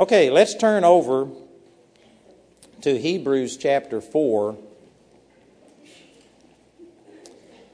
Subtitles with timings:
[0.00, 1.28] Okay, let's turn over
[2.80, 4.56] to Hebrews chapter 4.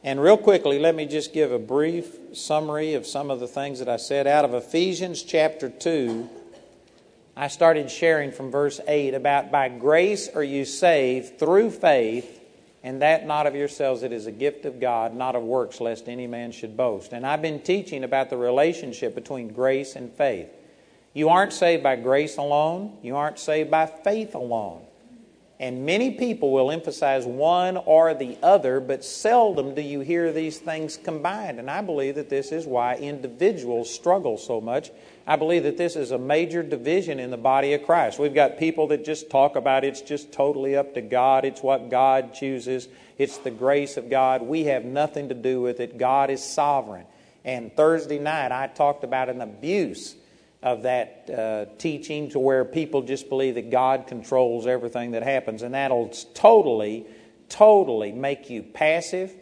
[0.02, 3.78] And real quickly, let me just give a brief summary of some of the things
[3.78, 4.26] that I said.
[4.26, 6.28] Out of Ephesians chapter 2,
[7.36, 12.40] I started sharing from verse 8 about by grace are you saved through faith,
[12.82, 16.08] and that not of yourselves, it is a gift of God, not of works, lest
[16.08, 17.12] any man should boast.
[17.12, 20.50] And I've been teaching about the relationship between grace and faith.
[21.18, 24.82] You aren't saved by grace alone, you aren't saved by faith alone.
[25.58, 30.58] And many people will emphasize one or the other, but seldom do you hear these
[30.58, 31.58] things combined.
[31.58, 34.92] And I believe that this is why individuals struggle so much.
[35.26, 38.20] I believe that this is a major division in the body of Christ.
[38.20, 41.90] We've got people that just talk about it's just totally up to God, it's what
[41.90, 42.86] God chooses,
[43.18, 44.42] it's the grace of God.
[44.42, 45.98] We have nothing to do with it.
[45.98, 47.06] God is sovereign.
[47.44, 50.14] And Thursday night, I talked about an abuse
[50.62, 55.62] of that uh, teaching to where people just believe that God controls everything that happens.
[55.62, 57.06] And that'll totally,
[57.48, 59.32] totally make you passive.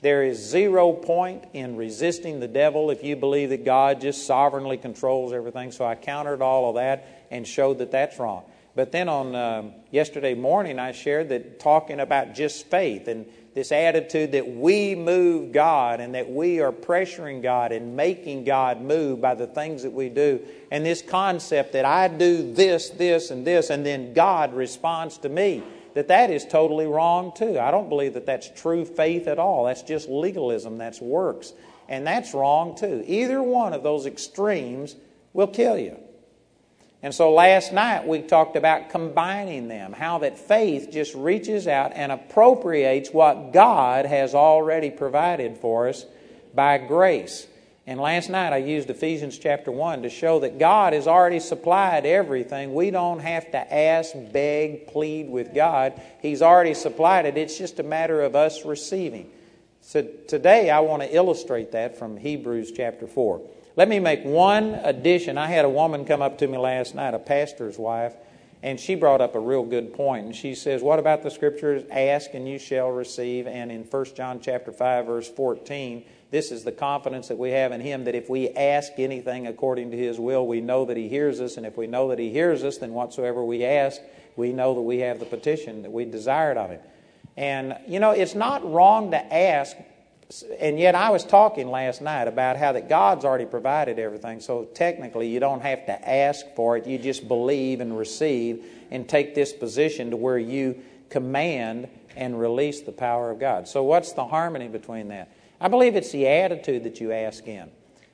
[0.00, 4.76] There is zero point in resisting the devil if you believe that God just sovereignly
[4.76, 5.72] controls everything.
[5.72, 8.44] So I countered all of that and showed that that's wrong.
[8.76, 13.26] But then on um, yesterday morning, I shared that talking about just faith and
[13.58, 18.80] this attitude that we move God and that we are pressuring God and making God
[18.80, 20.40] move by the things that we do.
[20.70, 25.28] And this concept that I do this, this, and this, and then God responds to
[25.28, 25.64] me,
[25.94, 27.58] that that is totally wrong too.
[27.58, 29.64] I don't believe that that's true faith at all.
[29.64, 31.52] That's just legalism, that's works.
[31.88, 33.02] And that's wrong too.
[33.08, 34.94] Either one of those extremes
[35.32, 35.98] will kill you.
[37.02, 41.92] And so last night we talked about combining them, how that faith just reaches out
[41.94, 46.04] and appropriates what God has already provided for us
[46.54, 47.46] by grace.
[47.86, 52.04] And last night I used Ephesians chapter 1 to show that God has already supplied
[52.04, 52.74] everything.
[52.74, 56.00] We don't have to ask, beg, plead with God.
[56.20, 57.38] He's already supplied it.
[57.38, 59.30] It's just a matter of us receiving.
[59.82, 63.40] So today I want to illustrate that from Hebrews chapter 4.
[63.78, 65.38] Let me make one addition.
[65.38, 68.12] I had a woman come up to me last night, a pastor's wife,
[68.60, 70.26] and she brought up a real good point.
[70.26, 71.84] And she says, What about the scriptures?
[71.88, 73.46] Ask and you shall receive.
[73.46, 77.70] And in 1 John chapter 5, verse 14, this is the confidence that we have
[77.70, 81.08] in him that if we ask anything according to his will, we know that he
[81.08, 81.56] hears us.
[81.56, 84.00] And if we know that he hears us, then whatsoever we ask,
[84.34, 86.80] we know that we have the petition that we desired of him.
[87.36, 89.76] And, you know, it's not wrong to ask
[90.60, 94.40] and yet I was talking last night about how that God's already provided everything.
[94.40, 96.86] So technically, you don't have to ask for it.
[96.86, 102.82] You just believe and receive and take this position to where you command and release
[102.82, 103.68] the power of God.
[103.68, 105.30] So what's the harmony between that?
[105.60, 107.70] I believe it's the attitude that you ask in.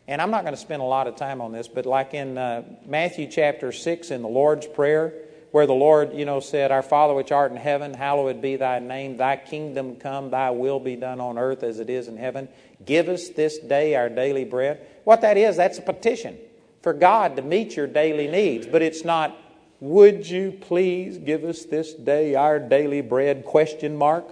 [0.07, 2.39] And I'm not going to spend a lot of time on this, but like in
[2.39, 5.15] uh, Matthew chapter 6 in the Lord's Prayer,
[5.55, 8.81] where the Lord, you know, said, Our Father which art in heaven, hallowed be thy
[8.81, 12.49] name, thy kingdom come, thy will be done on earth as it is in heaven.
[12.85, 14.85] Give us this day our daily bread.
[15.05, 16.37] What that is, that's a petition
[16.83, 18.67] for God to meet your daily needs.
[18.67, 19.39] But it's not,
[19.79, 23.45] would you please give us this day our daily bread?
[23.45, 24.29] Question mark.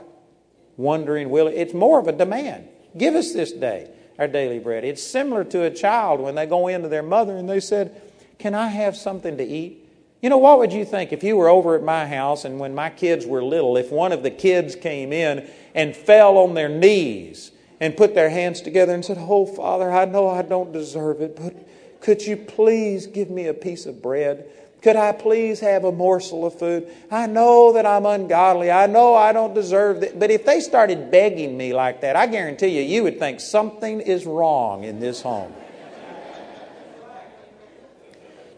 [0.77, 1.55] Wondering, will it?
[1.55, 2.67] It's more of a demand.
[2.99, 4.85] Give us this day our daily bread.
[4.85, 8.03] It's similar to a child when they go into their mother and they said,
[8.41, 9.82] Can I have something to eat?
[10.23, 12.77] You know, what would you think if you were over at my house and when
[12.77, 16.69] my kids were little, if one of the kids came in and fell on their
[16.69, 17.51] knees
[17.81, 21.35] and put their hands together and said, Oh, Father, I know I don't deserve it,
[21.35, 21.69] but
[22.01, 24.47] could you please give me a piece of bread?
[24.81, 26.89] Could I please have a morsel of food?
[27.11, 28.71] I know that I'm ungodly.
[28.71, 30.21] I know I don't deserve it.
[30.21, 34.01] But if they started begging me like that, I guarantee you, you would think something
[34.01, 35.53] is wrong in this home.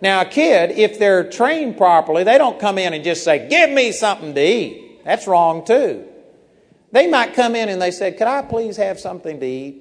[0.05, 3.71] Now, a kid, if they're trained properly, they don't come in and just say, Give
[3.71, 5.03] me something to eat.
[5.03, 6.05] That's wrong, too.
[6.93, 9.81] They might come in and they say, Could I please have something to eat?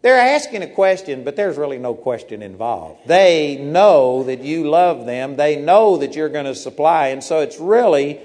[0.00, 3.06] They're asking a question, but there's really no question involved.
[3.06, 7.40] They know that you love them, they know that you're going to supply, and so
[7.40, 8.18] it's really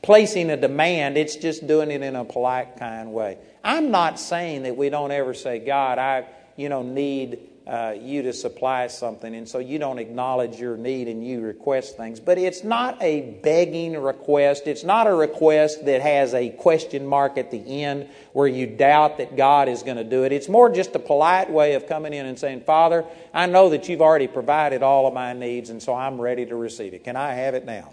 [0.00, 3.36] placing a demand, it's just doing it in a polite, kind way.
[3.62, 6.24] I'm not saying that we don't ever say, God, I
[6.58, 7.38] you know, need
[7.68, 11.98] uh, you to supply something, and so you don't acknowledge your need and you request
[11.98, 12.18] things.
[12.18, 14.66] But it's not a begging request.
[14.66, 19.18] It's not a request that has a question mark at the end where you doubt
[19.18, 20.32] that God is going to do it.
[20.32, 23.04] It's more just a polite way of coming in and saying, Father,
[23.34, 26.56] I know that you've already provided all of my needs, and so I'm ready to
[26.56, 27.04] receive it.
[27.04, 27.92] Can I have it now?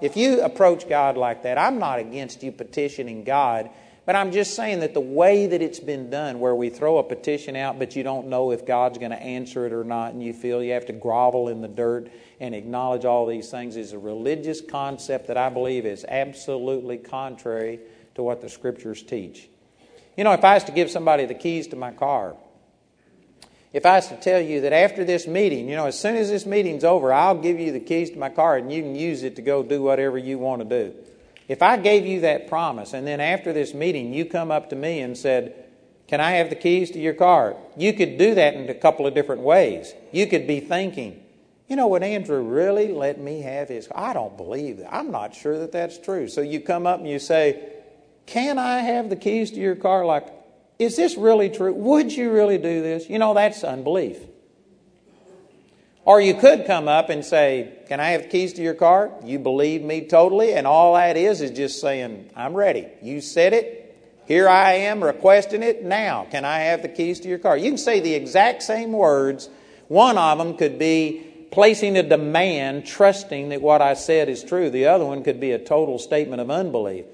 [0.00, 3.68] If you approach God like that, I'm not against you petitioning God
[4.04, 7.04] But I'm just saying that the way that it's been done, where we throw a
[7.04, 10.22] petition out, but you don't know if God's going to answer it or not, and
[10.22, 12.10] you feel you have to grovel in the dirt
[12.40, 17.78] and acknowledge all these things, is a religious concept that I believe is absolutely contrary
[18.16, 19.48] to what the Scriptures teach.
[20.16, 22.34] You know, if I was to give somebody the keys to my car,
[23.72, 26.28] if I was to tell you that after this meeting, you know, as soon as
[26.28, 29.22] this meeting's over, I'll give you the keys to my car and you can use
[29.22, 30.94] it to go do whatever you want to do.
[31.52, 34.76] If I gave you that promise and then after this meeting you come up to
[34.76, 35.66] me and said,
[36.08, 37.56] Can I have the keys to your car?
[37.76, 39.92] You could do that in a couple of different ways.
[40.12, 41.22] You could be thinking,
[41.68, 43.86] you know, what, Andrew really let me have his?
[43.94, 44.94] I don't believe that.
[44.94, 46.26] I'm not sure that that's true.
[46.26, 47.62] So you come up and you say,
[48.24, 50.06] Can I have the keys to your car?
[50.06, 50.28] Like,
[50.78, 51.74] is this really true?
[51.74, 53.10] Would you really do this?
[53.10, 54.16] You know, that's unbelief.
[56.04, 59.12] Or you could come up and say, Can I have the keys to your car?
[59.24, 62.88] You believe me totally, and all that is is just saying, I'm ready.
[63.00, 63.78] You said it.
[64.26, 66.26] Here I am requesting it now.
[66.30, 67.56] Can I have the keys to your car?
[67.56, 69.48] You can say the exact same words.
[69.88, 74.70] One of them could be placing a demand, trusting that what I said is true.
[74.70, 77.04] The other one could be a total statement of unbelief.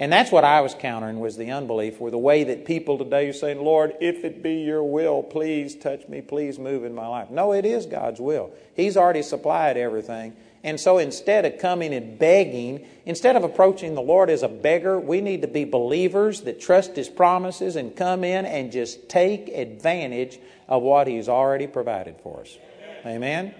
[0.00, 3.28] And that's what I was countering was the unbelief, or the way that people today
[3.28, 7.08] are saying, Lord, if it be your will, please touch me, please move in my
[7.08, 7.30] life.
[7.30, 8.52] No, it is God's will.
[8.74, 10.36] He's already supplied everything.
[10.62, 15.00] And so instead of coming and begging, instead of approaching the Lord as a beggar,
[15.00, 19.48] we need to be believers that trust His promises and come in and just take
[19.48, 22.56] advantage of what He's already provided for us.
[23.04, 23.52] Amen?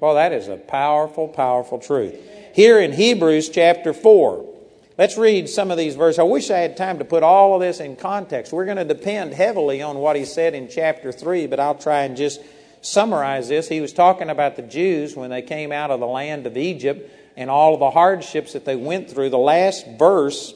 [0.00, 2.14] Well, that is a powerful, powerful truth.
[2.54, 4.53] Here in Hebrews chapter 4,
[4.96, 6.20] Let's read some of these verses.
[6.20, 8.52] I wish I had time to put all of this in context.
[8.52, 12.02] We're going to depend heavily on what he said in chapter 3, but I'll try
[12.02, 12.40] and just
[12.80, 13.68] summarize this.
[13.68, 17.10] He was talking about the Jews when they came out of the land of Egypt
[17.36, 19.30] and all of the hardships that they went through.
[19.30, 20.54] The last verse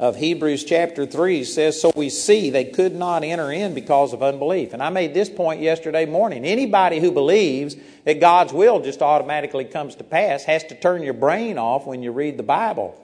[0.00, 4.22] of Hebrews chapter 3 says, So we see they could not enter in because of
[4.22, 4.72] unbelief.
[4.72, 6.46] And I made this point yesterday morning.
[6.46, 11.12] Anybody who believes that God's will just automatically comes to pass has to turn your
[11.12, 12.98] brain off when you read the Bible.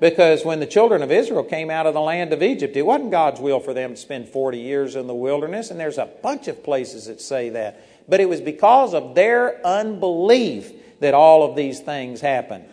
[0.00, 3.10] Because when the children of Israel came out of the land of Egypt, it wasn't
[3.10, 6.48] God's will for them to spend 40 years in the wilderness, and there's a bunch
[6.48, 7.84] of places that say that.
[8.08, 12.64] But it was because of their unbelief that all of these things happened.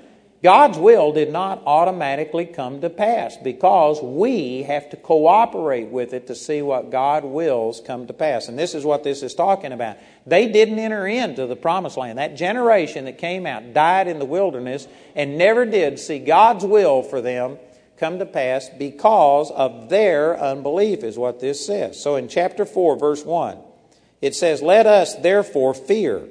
[0.47, 6.27] God's will did not automatically come to pass because we have to cooperate with it
[6.27, 8.47] to see what God wills come to pass.
[8.47, 9.97] And this is what this is talking about.
[10.25, 12.17] They didn't enter into the promised land.
[12.17, 17.03] That generation that came out died in the wilderness and never did see God's will
[17.03, 17.57] for them
[17.97, 22.01] come to pass because of their unbelief, is what this says.
[22.01, 23.57] So in chapter 4, verse 1,
[24.21, 26.29] it says, Let us therefore fear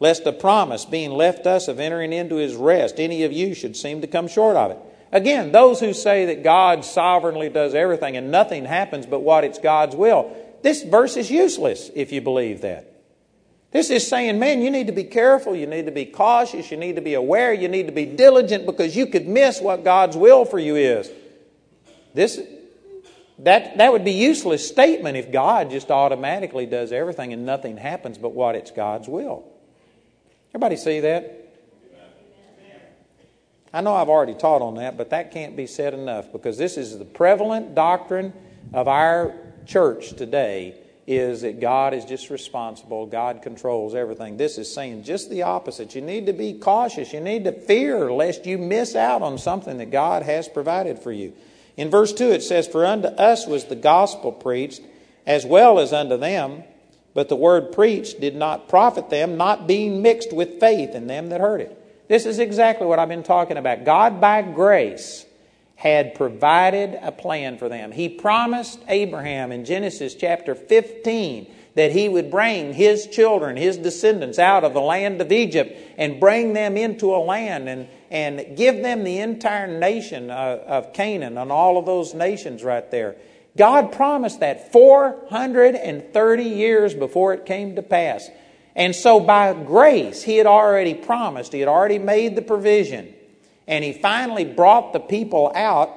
[0.00, 3.76] lest the promise being left us of entering into his rest, any of you should
[3.76, 4.78] seem to come short of it.
[5.12, 9.58] Again, those who say that God sovereignly does everything and nothing happens but what it's
[9.58, 12.86] God's will, this verse is useless if you believe that.
[13.72, 16.76] This is saying, man, you need to be careful, you need to be cautious, you
[16.76, 20.16] need to be aware, you need to be diligent because you could miss what God's
[20.16, 21.10] will for you is.
[22.14, 22.40] This
[23.40, 28.18] that, that would be useless statement if God just automatically does everything and nothing happens
[28.18, 29.44] but what it's God's will.
[30.50, 31.36] Everybody see that?
[33.72, 36.76] I know I've already taught on that, but that can't be said enough because this
[36.76, 38.32] is the prevalent doctrine
[38.72, 39.32] of our
[39.64, 40.74] church today
[41.06, 44.36] is that God is just responsible, God controls everything.
[44.36, 45.94] This is saying just the opposite.
[45.94, 49.78] You need to be cautious, you need to fear lest you miss out on something
[49.78, 51.32] that God has provided for you.
[51.76, 54.82] In verse 2 it says, For unto us was the gospel preached,
[55.26, 56.64] as well as unto them.
[57.14, 61.28] But the word preached did not profit them, not being mixed with faith in them
[61.30, 61.76] that heard it.
[62.08, 63.84] This is exactly what I've been talking about.
[63.84, 65.26] God, by grace,
[65.76, 67.92] had provided a plan for them.
[67.92, 74.38] He promised Abraham in Genesis chapter 15 that he would bring his children, his descendants,
[74.38, 78.82] out of the land of Egypt and bring them into a land and, and give
[78.82, 83.16] them the entire nation of, of Canaan and all of those nations right there.
[83.56, 88.28] God promised that 430 years before it came to pass.
[88.76, 93.12] And so, by grace, He had already promised, He had already made the provision,
[93.66, 95.96] and He finally brought the people out.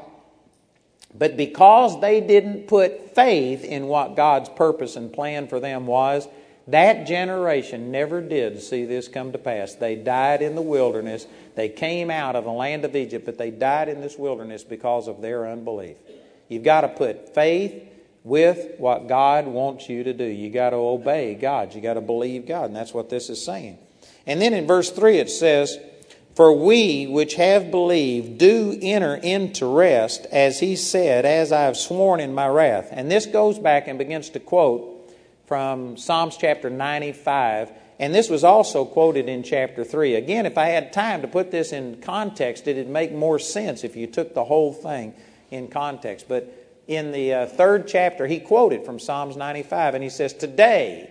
[1.16, 6.28] But because they didn't put faith in what God's purpose and plan for them was,
[6.68, 9.76] that generation never did see this come to pass.
[9.76, 11.28] They died in the wilderness.
[11.56, 15.08] They came out of the land of Egypt, but they died in this wilderness because
[15.08, 15.98] of their unbelief.
[16.54, 17.90] You've got to put faith
[18.24, 20.24] with what God wants you to do.
[20.24, 21.74] You've got to obey God.
[21.74, 23.78] You've got to believe God, and that's what this is saying.
[24.26, 25.78] And then in verse 3 it says,
[26.36, 31.76] For we which have believed do enter into rest, as he said, As I have
[31.76, 32.90] sworn in my wrath.
[32.92, 34.90] And this goes back and begins to quote
[35.46, 37.72] from Psalms chapter 95.
[38.00, 40.16] And this was also quoted in chapter 3.
[40.16, 43.96] Again, if I had time to put this in context, it'd make more sense if
[43.96, 45.14] you took the whole thing
[45.54, 46.28] in context.
[46.28, 46.52] But
[46.88, 51.10] in the uh, third chapter, he quoted from Psalms 95, and he says, Today,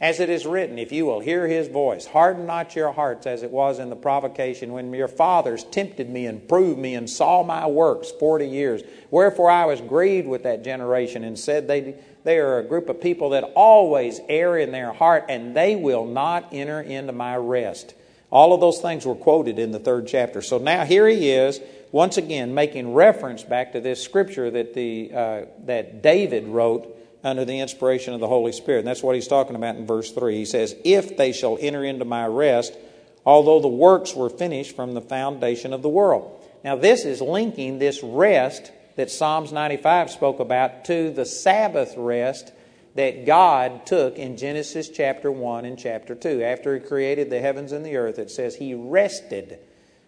[0.00, 3.42] as it is written, if you will hear his voice, harden not your hearts as
[3.42, 7.42] it was in the provocation when your fathers tempted me and proved me and saw
[7.42, 8.82] my works forty years.
[9.10, 13.00] Wherefore I was grieved with that generation and said, They, they are a group of
[13.00, 17.94] people that always err in their heart, and they will not enter into my rest.
[18.34, 20.42] All of those things were quoted in the third chapter.
[20.42, 21.60] So now here he is,
[21.92, 27.44] once again, making reference back to this scripture that, the, uh, that David wrote under
[27.44, 28.80] the inspiration of the Holy Spirit.
[28.80, 30.34] And that's what he's talking about in verse 3.
[30.36, 32.76] He says, If they shall enter into my rest,
[33.24, 36.44] although the works were finished from the foundation of the world.
[36.64, 42.52] Now, this is linking this rest that Psalms 95 spoke about to the Sabbath rest
[42.94, 46.42] that God took in Genesis chapter 1 and chapter 2.
[46.42, 49.58] After He created the heavens and the earth, it says He rested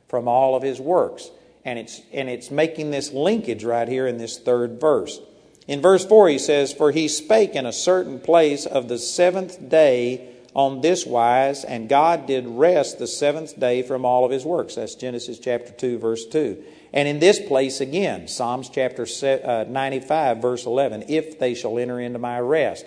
[0.09, 1.31] from all of His works.
[1.64, 5.21] And it's, and it's making this linkage right here in this third verse.
[5.66, 9.69] In verse 4, he says, For he spake in a certain place of the seventh
[9.69, 14.45] day on this wise, and God did rest the seventh day from all of his
[14.45, 14.76] works.
[14.76, 16.62] That's Genesis chapter 2, verse 2.
[16.93, 22.00] And in this place again, Psalms chapter uh, 95, verse 11, If they shall enter
[22.00, 22.87] into my rest.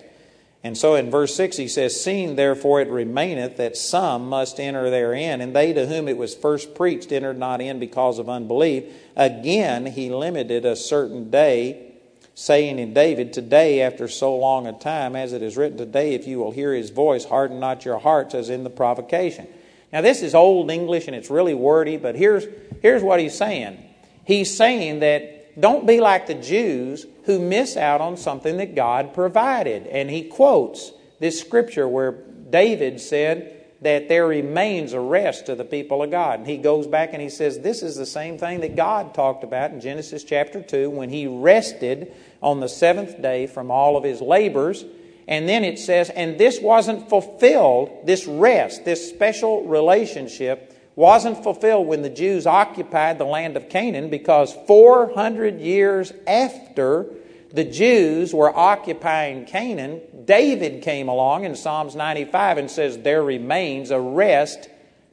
[0.62, 4.90] And so in verse 6 he says, Seeing therefore it remaineth that some must enter
[4.90, 8.84] therein, and they to whom it was first preached entered not in because of unbelief.
[9.16, 11.86] Again he limited a certain day
[12.34, 16.26] saying in David, Today, after so long a time, as it is written, Today, if
[16.26, 19.46] you will hear his voice, harden not your hearts as in the provocation.
[19.92, 22.46] Now, this is Old English and it's really wordy, but here's,
[22.80, 23.82] here's what he's saying.
[24.30, 29.12] He's saying that don't be like the Jews who miss out on something that God
[29.12, 29.88] provided.
[29.88, 35.64] And he quotes this scripture where David said, that there remains a rest to the
[35.64, 36.38] people of God.
[36.40, 39.42] And he goes back and he says, This is the same thing that God talked
[39.42, 44.04] about in Genesis chapter 2 when he rested on the seventh day from all of
[44.04, 44.84] his labors.
[45.26, 51.86] And then it says, And this wasn't fulfilled, this rest, this special relationship wasn't fulfilled
[51.86, 57.06] when the Jews occupied the land of Canaan because 400 years after
[57.52, 63.90] the Jews were occupying Canaan, David came along in Psalms 95 and says, There remains
[63.90, 64.68] a rest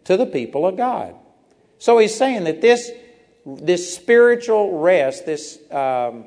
[0.05, 1.15] to the people of God.
[1.79, 2.91] So he's saying that this,
[3.46, 6.25] this spiritual rest, this, um,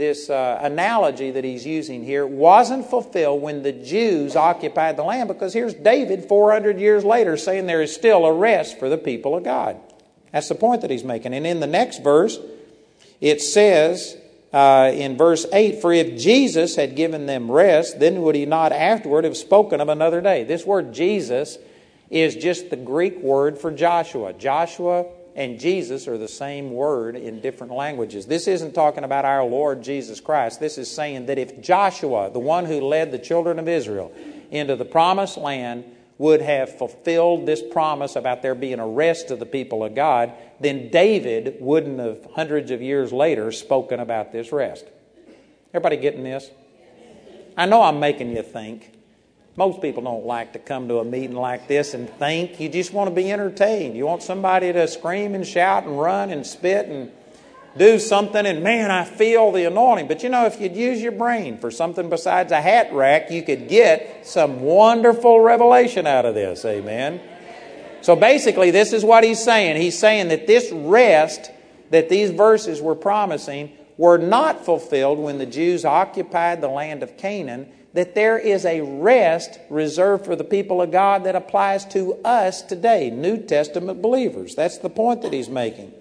[0.00, 5.28] this uh, analogy that he's using here, wasn't fulfilled when the Jews occupied the land
[5.28, 9.36] because here's David 400 years later saying there is still a rest for the people
[9.36, 9.76] of God.
[10.32, 11.34] That's the point that he's making.
[11.34, 12.38] And in the next verse,
[13.20, 14.16] it says,
[14.52, 18.72] uh, in verse 8 For if Jesus had given them rest, then would he not
[18.72, 20.44] afterward have spoken of another day?
[20.44, 21.58] This word Jesus
[22.08, 24.32] is just the Greek word for Joshua.
[24.32, 28.26] Joshua and Jesus are the same word in different languages.
[28.26, 30.60] This isn't talking about our Lord Jesus Christ.
[30.60, 34.12] This is saying that if Joshua, the one who led the children of Israel
[34.50, 35.84] into the promised land,
[36.18, 40.34] would have fulfilled this promise about there being a rest of the people of God,
[40.60, 44.84] then David wouldn't have, hundreds of years later, spoken about this rest.
[45.72, 46.50] Everybody getting this?
[47.56, 48.92] I know I'm making you think.
[49.60, 52.58] Most people don't like to come to a meeting like this and think.
[52.58, 53.94] You just want to be entertained.
[53.94, 57.12] You want somebody to scream and shout and run and spit and
[57.76, 60.08] do something, and man, I feel the anointing.
[60.08, 63.42] But you know, if you'd use your brain for something besides a hat rack, you
[63.42, 66.64] could get some wonderful revelation out of this.
[66.64, 67.20] Amen.
[68.00, 69.78] So basically, this is what he's saying.
[69.78, 71.50] He's saying that this rest
[71.90, 77.18] that these verses were promising were not fulfilled when the Jews occupied the land of
[77.18, 82.14] Canaan, that there is a rest reserved for the people of God that applies to
[82.24, 84.54] us today, New Testament believers.
[84.54, 85.92] That's the point that he's making.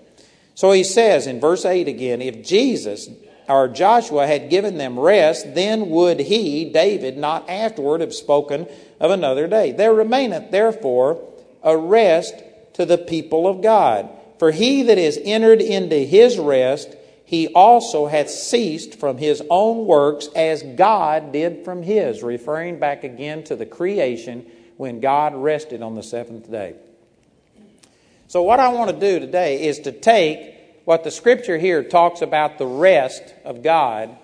[0.54, 3.10] So he says in verse 8 again if Jesus
[3.48, 8.68] or Joshua had given them rest, then would he, David, not afterward have spoken
[9.00, 9.72] of another day.
[9.72, 11.20] There remaineth therefore
[11.64, 12.36] a rest
[12.74, 14.10] to the people of God.
[14.38, 16.96] For he that is entered into his rest,
[17.30, 23.04] he also hath ceased from his own works as God did from his, referring back
[23.04, 26.74] again to the creation when God rested on the seventh day.
[28.30, 30.56] So, what I want to do today is to take
[30.86, 34.18] what the scripture here talks about the rest of God,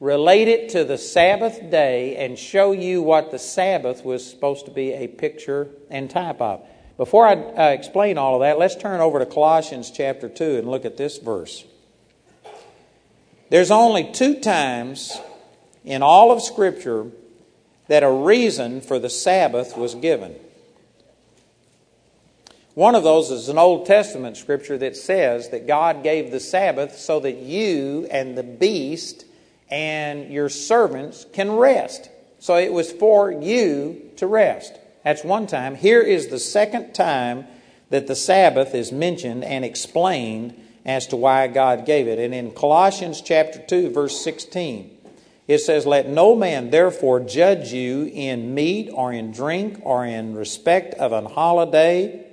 [0.00, 4.70] relate it to the Sabbath day, and show you what the Sabbath was supposed to
[4.70, 6.66] be a picture and type of.
[6.96, 10.70] Before I uh, explain all of that, let's turn over to Colossians chapter 2 and
[10.70, 11.66] look at this verse.
[13.50, 15.18] There's only two times
[15.84, 17.10] in all of Scripture
[17.88, 20.36] that a reason for the Sabbath was given.
[22.74, 26.96] One of those is an Old Testament scripture that says that God gave the Sabbath
[26.96, 29.24] so that you and the beast
[29.68, 32.08] and your servants can rest.
[32.38, 34.78] So it was for you to rest.
[35.02, 35.74] That's one time.
[35.74, 37.46] Here is the second time
[37.90, 40.54] that the Sabbath is mentioned and explained
[40.90, 42.18] as to why God gave it.
[42.18, 44.98] And in Colossians chapter 2 verse 16,
[45.48, 50.34] it says, Let no man therefore judge you in meat or in drink or in
[50.34, 52.26] respect of an holiday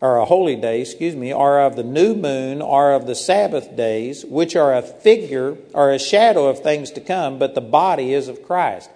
[0.00, 3.76] or a holy day, excuse me, or of the new moon or of the Sabbath
[3.76, 8.14] days, which are a figure or a shadow of things to come, but the body
[8.14, 8.90] is of Christ.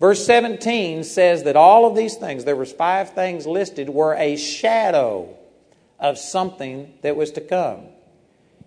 [0.00, 4.36] Verse 17 says that all of these things, there was five things listed, were a
[4.36, 5.37] shadow
[5.98, 7.86] of something that was to come.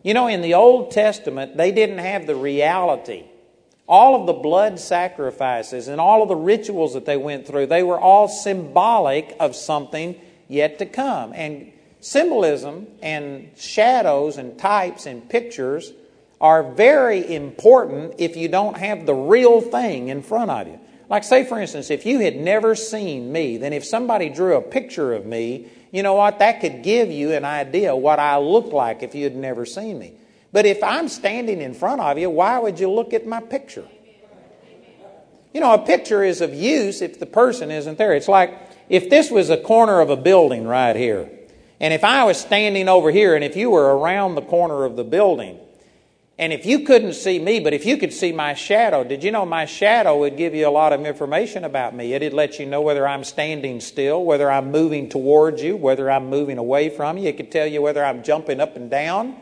[0.04, 3.26] You know, in the Old Testament, they didn't have the reality.
[3.88, 7.84] All of the blood sacrifices and all of the rituals that they went through, they
[7.84, 11.34] were all symbolic of something yet to come.
[11.34, 15.94] And symbolism and shadows and types and pictures
[16.40, 20.80] are very important if you don't have the real thing in front of you.
[21.08, 24.62] Like, say, for instance, if you had never seen me, then if somebody drew a
[24.62, 26.40] picture of me, you know what?
[26.40, 30.00] That could give you an idea what I look like if you had never seen
[30.00, 30.14] me.
[30.54, 33.88] But if I'm standing in front of you, why would you look at my picture?
[35.54, 38.14] You know, a picture is of use if the person isn't there.
[38.14, 38.58] It's like
[38.88, 41.30] if this was a corner of a building right here,
[41.82, 44.96] and if I was standing over here, and if you were around the corner of
[44.96, 45.60] the building,
[46.42, 49.30] and if you couldn't see me, but if you could see my shadow, did you
[49.30, 52.14] know my shadow would give you a lot of information about me?
[52.14, 56.32] It'd let you know whether I'm standing still, whether I'm moving towards you, whether I'm
[56.32, 57.28] moving away from you.
[57.28, 59.36] It could tell you whether I'm jumping up and down.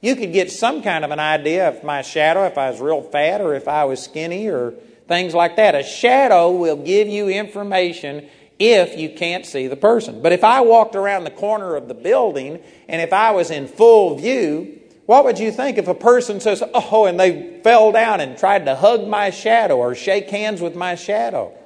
[0.00, 3.02] You could get some kind of an idea of my shadow, if I was real
[3.02, 4.74] fat or if I was skinny or
[5.08, 5.74] things like that.
[5.74, 8.28] A shadow will give you information
[8.60, 10.22] if you can't see the person.
[10.22, 13.66] But if I walked around the corner of the building and if I was in
[13.66, 18.20] full view, what would you think if a person says, Oh, and they fell down
[18.20, 21.56] and tried to hug my shadow or shake hands with my shadow?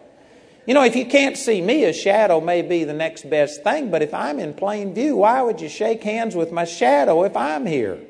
[0.67, 3.91] You know, if you can't see me, a shadow may be the next best thing,
[3.91, 7.37] but if I'm in plain view, why would you shake hands with my shadow if
[7.37, 8.01] I'm here?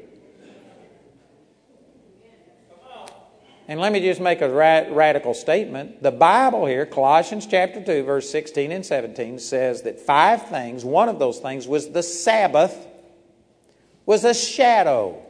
[3.69, 6.03] And let me just make a radical statement.
[6.03, 11.11] The Bible here, Colossians chapter 2, verse 16 and 17, says that five things, one
[11.11, 12.89] of those things was the Sabbath
[14.09, 15.23] was a shadow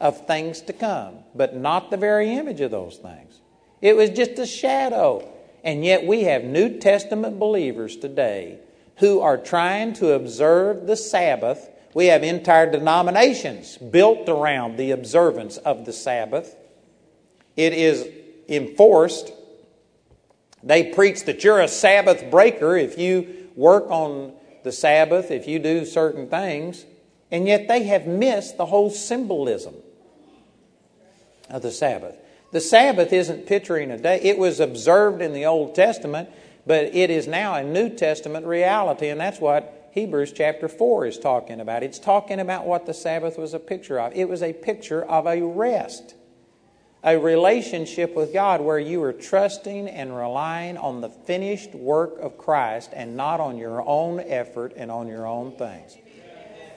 [0.00, 3.38] of things to come, but not the very image of those things.
[3.82, 5.30] It was just a shadow.
[5.62, 8.60] And yet we have New Testament believers today
[8.96, 11.68] who are trying to observe the Sabbath.
[11.92, 16.56] We have entire denominations built around the observance of the Sabbath.
[17.58, 18.08] It is
[18.48, 19.34] enforced.
[20.62, 24.32] They preach that you're a Sabbath breaker if you work on
[24.64, 26.86] the Sabbath, if you do certain things.
[27.30, 29.74] And yet they have missed the whole symbolism
[31.48, 32.16] of the Sabbath.
[32.52, 36.28] The Sabbath isn't picturing a day, it was observed in the Old Testament,
[36.66, 41.18] but it is now a New Testament reality, and that's what Hebrews chapter 4 is
[41.18, 41.82] talking about.
[41.82, 44.12] It's talking about what the Sabbath was a picture of.
[44.14, 46.14] It was a picture of a rest,
[47.02, 52.38] a relationship with God where you were trusting and relying on the finished work of
[52.38, 55.96] Christ and not on your own effort and on your own things.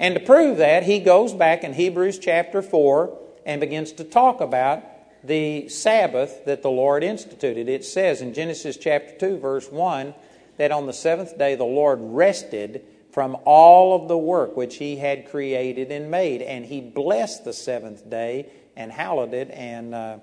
[0.04, 4.42] And to prove that, he goes back in Hebrews chapter 4 and begins to talk
[4.42, 4.84] about
[5.24, 7.70] the Sabbath that the Lord instituted.
[7.70, 10.14] It says in Genesis chapter 2, verse 1,
[10.58, 14.98] that on the seventh day the Lord rested from all of the work which he
[14.98, 16.42] had created and made.
[16.42, 19.52] And he blessed the seventh day and hallowed it.
[19.52, 20.18] And uh,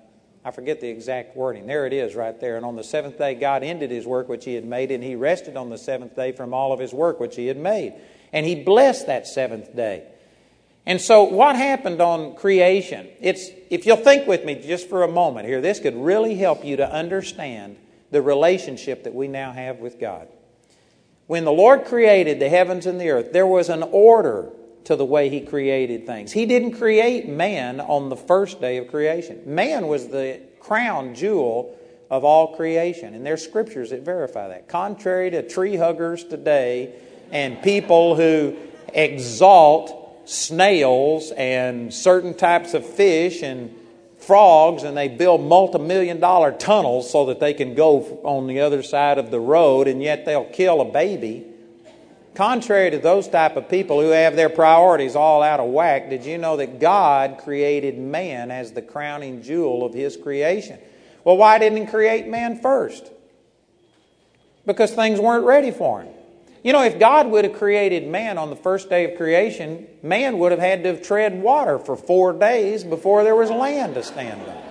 [0.44, 1.66] I forget the exact wording.
[1.66, 2.58] There it is right there.
[2.58, 5.14] And on the seventh day, God ended his work which he had made, and he
[5.14, 7.94] rested on the seventh day from all of his work which he had made.
[8.32, 10.04] And he blessed that seventh day.
[10.86, 13.08] And so, what happened on creation?
[13.20, 16.64] It's, if you'll think with me just for a moment here, this could really help
[16.64, 17.76] you to understand
[18.10, 20.28] the relationship that we now have with God.
[21.26, 24.50] When the Lord created the heavens and the earth, there was an order
[24.84, 26.32] to the way He created things.
[26.32, 29.42] He didn't create man on the first day of creation.
[29.46, 31.76] Man was the crown jewel
[32.10, 34.68] of all creation, and there's scriptures that verify that.
[34.68, 36.92] Contrary to tree huggers today,
[37.30, 38.56] and people who
[38.92, 43.74] exalt snails and certain types of fish and
[44.18, 48.82] frogs and they build multi-million dollar tunnels so that they can go on the other
[48.82, 51.46] side of the road and yet they'll kill a baby
[52.34, 56.24] Contrary to those type of people who have their priorities all out of whack, did
[56.24, 60.78] you know that God created man as the crowning jewel of his creation?
[61.24, 63.10] Well, why didn't he create man first?
[64.64, 66.14] Because things weren't ready for him.
[66.62, 70.38] You know, if God would have created man on the first day of creation, man
[70.38, 74.02] would have had to have tread water for four days before there was land to
[74.02, 74.62] stand on.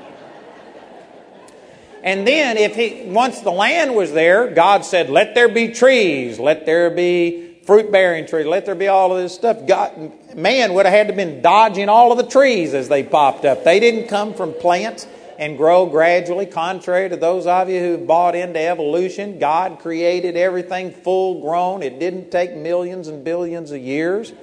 [2.04, 6.40] And then, if he once the land was there, God said, "Let there be trees,
[6.40, 10.76] let there be fruit bearing trees, let there be all of this stuff." God, man
[10.76, 13.66] would have had to have been dodging all of the trees as they popped up.
[13.66, 15.08] They didn't come from plants
[15.40, 19.40] and grow gradually, contrary to those of you who bought into evolution.
[19.40, 21.82] God created everything full grown.
[21.82, 24.34] It didn't take millions and billions of years.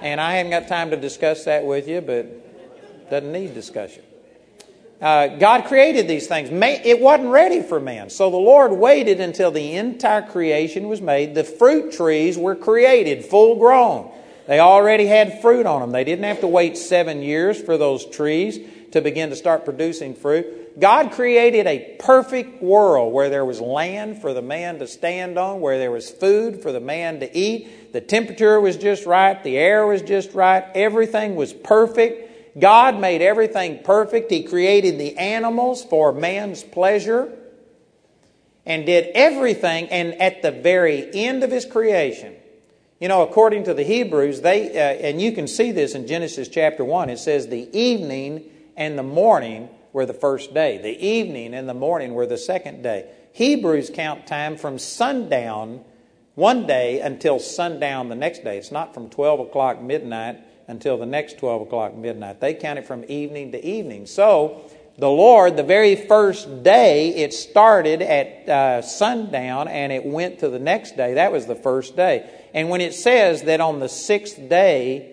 [0.00, 4.04] And I haven't got time to discuss that with you, but doesn't need discussion.
[5.00, 6.50] Uh, God created these things.
[6.52, 8.08] It wasn't ready for man.
[8.08, 11.34] So the Lord waited until the entire creation was made.
[11.34, 14.12] The fruit trees were created, full grown.
[14.46, 15.90] They already had fruit on them.
[15.90, 18.60] They didn't have to wait seven years for those trees
[18.92, 20.78] to begin to start producing fruit.
[20.78, 25.60] God created a perfect world where there was land for the man to stand on,
[25.60, 27.92] where there was food for the man to eat.
[27.92, 32.58] The temperature was just right, the air was just right, everything was perfect.
[32.58, 34.30] God made everything perfect.
[34.30, 37.32] He created the animals for man's pleasure
[38.66, 39.88] and did everything.
[39.88, 42.34] And at the very end of his creation,
[43.00, 46.48] you know, according to the Hebrews, they, uh, and you can see this in Genesis
[46.48, 48.44] chapter 1, it says, the evening
[48.76, 50.78] and the morning were the first day.
[50.78, 53.10] The evening and the morning were the second day.
[53.32, 55.84] Hebrews count time from sundown
[56.34, 58.58] one day until sundown the next day.
[58.58, 62.40] It's not from 12 o'clock midnight until the next 12 o'clock midnight.
[62.40, 64.06] They count it from evening to evening.
[64.06, 70.40] So, the Lord, the very first day, it started at uh, sundown and it went
[70.40, 71.14] to the next day.
[71.14, 72.28] That was the first day.
[72.52, 75.12] And when it says that on the sixth day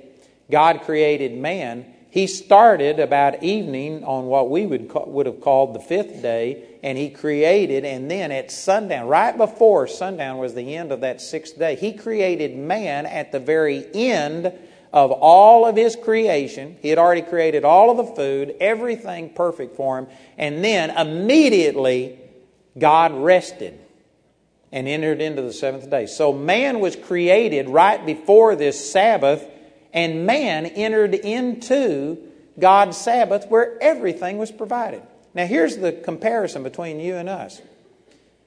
[0.52, 5.76] God created man, he started about evening on what we would, call, would have called
[5.76, 10.76] the fifth day, and he created, and then at sundown, right before sundown was the
[10.76, 14.52] end of that sixth day, he created man at the very end
[14.92, 16.78] of all of his creation.
[16.82, 22.20] He had already created all of the food, everything perfect for him, and then immediately
[22.78, 23.80] God rested
[24.72, 26.08] and entered into the seventh day.
[26.08, 29.46] So man was created right before this Sabbath
[29.94, 32.18] and man entered into
[32.60, 35.02] God's Sabbath where everything was provided.
[35.34, 37.62] Now, here's the comparison between you and us.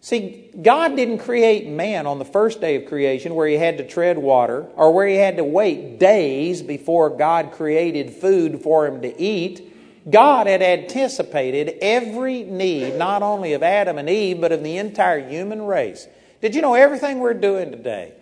[0.01, 3.87] See, God didn't create man on the first day of creation where he had to
[3.87, 9.03] tread water or where he had to wait days before God created food for him
[9.03, 9.69] to eat.
[10.11, 15.29] God had anticipated every need, not only of Adam and Eve, but of the entire
[15.29, 16.09] human race.
[16.41, 18.15] Did you know everything we're doing today?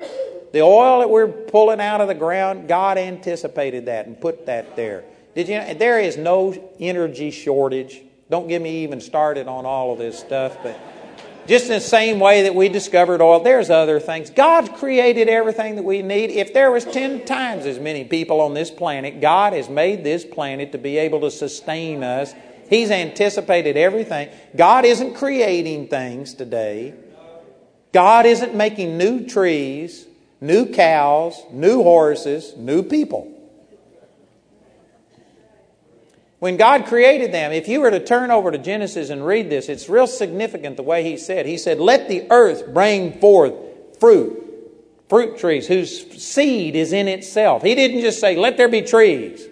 [0.52, 4.74] The oil that we're pulling out of the ground, God anticipated that and put that
[4.76, 5.04] there.
[5.34, 8.02] Did you know, there is no energy shortage.
[8.30, 10.78] Don't get me even started on all of this stuff, but
[11.46, 14.30] just in the same way that we discovered oil, there's other things.
[14.30, 16.30] God created everything that we need.
[16.30, 20.24] If there was 10 times as many people on this planet, God has made this
[20.24, 22.34] planet to be able to sustain us.
[22.68, 24.28] He's anticipated everything.
[24.54, 26.94] God isn't creating things today.
[27.92, 30.06] God isn't making new trees
[30.40, 33.37] new cows, new horses, new people.
[36.38, 39.68] When God created them, if you were to turn over to Genesis and read this,
[39.68, 41.44] it's real significant the way He said.
[41.44, 43.53] He said, Let the earth bring forth
[44.00, 44.42] fruit,
[45.11, 47.62] fruit trees whose seed is in itself.
[47.62, 49.46] He didn't just say, Let there be trees,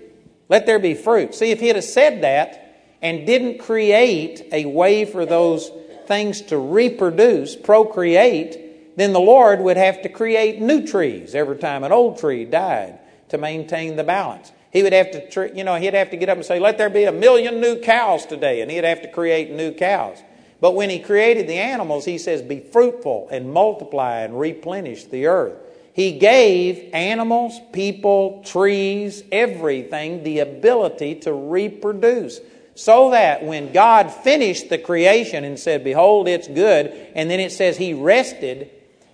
[0.49, 1.35] let there be fruit.
[1.35, 2.65] See, if He had said that
[3.03, 5.71] and didn't create a way for those
[6.07, 8.68] things to reproduce, procreate,
[8.99, 12.99] then the Lord would have to create new trees every time an old tree died
[13.29, 14.51] to maintain the balance.
[14.73, 16.91] He would have to, you know, he'd have to get up and say, let there
[16.91, 20.19] be a million new cows today, and he'd have to create new cows.
[20.61, 25.27] But when he created the animals, he says, be fruitful and multiply and replenish the
[25.27, 25.57] earth.
[25.93, 32.41] He gave animals, people, trees, everything the ability to reproduce.
[32.75, 37.51] So that when God finished the creation and said, Behold, it's good, and then it
[37.51, 38.71] says he rested,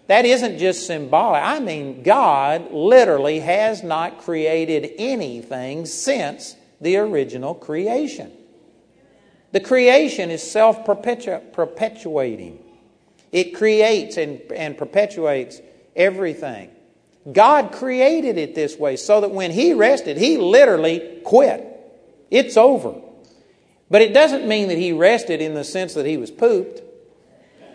[0.07, 1.43] that isn't just symbolic.
[1.43, 8.31] I mean, God literally has not created anything since the original creation.
[9.53, 12.59] The creation is self perpetuating,
[13.33, 15.61] it creates and, and perpetuates
[15.97, 16.71] everything.
[17.33, 21.71] God created it this way so that when He rested, He literally quit.
[22.31, 23.01] It's over.
[23.91, 26.83] But it doesn't mean that He rested in the sense that He was pooped.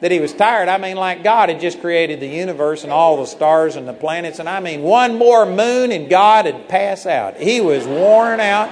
[0.01, 0.69] That he was tired.
[0.69, 3.93] I mean, like God had just created the universe and all the stars and the
[3.93, 7.37] planets, and I mean, one more moon and God had passed out.
[7.37, 8.69] He was worn out.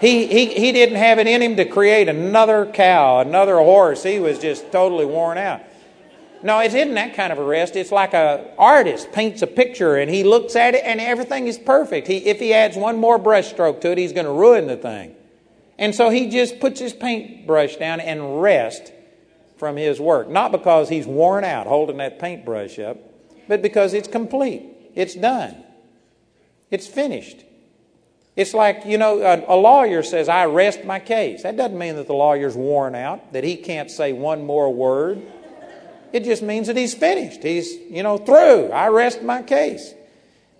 [0.00, 4.02] He, he, he didn't have it in him to create another cow, another horse.
[4.02, 5.60] He was just totally worn out.
[6.42, 7.76] No, it isn't that kind of a rest.
[7.76, 11.58] It's like an artist paints a picture and he looks at it and everything is
[11.58, 12.06] perfect.
[12.06, 15.14] He, if he adds one more brushstroke to it, he's going to ruin the thing.
[15.78, 18.90] And so he just puts his paintbrush down and rests
[19.60, 20.28] from his work.
[20.28, 22.96] Not because he's worn out holding that paintbrush up,
[23.46, 24.64] but because it's complete.
[24.96, 25.62] It's done.
[26.70, 27.44] It's finished.
[28.34, 31.42] It's like, you know, a, a, lawyer says, I rest my case.
[31.42, 35.20] That doesn't mean that the lawyer's worn out, that he can't say one more word.
[36.12, 37.42] It just means that he's finished.
[37.42, 38.70] He's, you know, through.
[38.70, 39.92] I rest my case.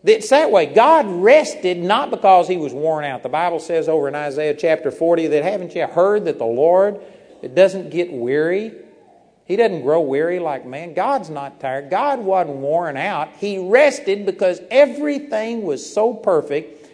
[0.05, 0.67] It's that way.
[0.67, 3.23] God rested not because he was worn out.
[3.23, 7.01] The Bible says over in Isaiah chapter 40 that haven't you heard that the Lord
[7.55, 8.75] doesn't get weary
[9.51, 10.95] he doesn't grow weary like man.
[10.95, 11.91] God's not tired.
[11.91, 13.31] God wasn't worn out.
[13.39, 16.89] He rested because everything was so perfect.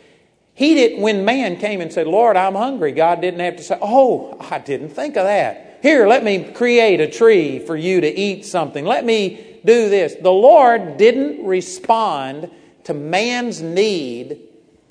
[0.55, 3.77] He didn't, when man came and said, Lord, I'm hungry, God didn't have to say,
[3.83, 5.81] Oh, I didn't think of that.
[5.83, 8.87] Here, let me create a tree for you to eat something.
[8.87, 10.15] Let me do this.
[10.15, 12.51] The Lord didn't respond
[12.85, 14.41] to man's need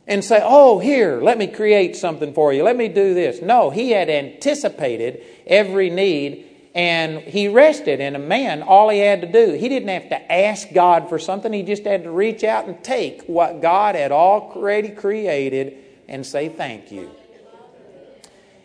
[0.05, 2.61] and say, Oh, here, let me create something for you.
[2.63, 3.41] Let me do this.
[3.41, 6.44] No, he had anticipated every need
[6.75, 8.01] and he rested.
[8.01, 11.17] And a man, all he had to do, he didn't have to ask God for
[11.17, 11.51] something.
[11.53, 15.77] He just had to reach out and take what God had already created
[16.09, 17.09] and say thank you.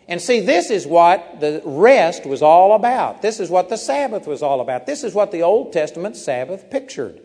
[0.09, 3.21] And see, this is what the rest was all about.
[3.21, 4.85] This is what the Sabbath was all about.
[4.85, 7.21] This is what the Old Testament Sabbath pictured.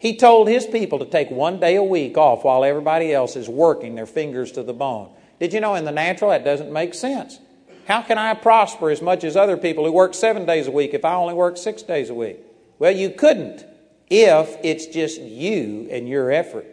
[0.00, 3.48] He told his people to take one day a week off while everybody else is
[3.48, 5.10] working their fingers to the bone.
[5.38, 7.38] Did you know in the natural that doesn't make sense?
[7.86, 10.94] How can I prosper as much as other people who work seven days a week
[10.94, 12.38] if I only work six days a week?
[12.78, 13.64] Well, you couldn't
[14.08, 16.66] if it's just you and your effort.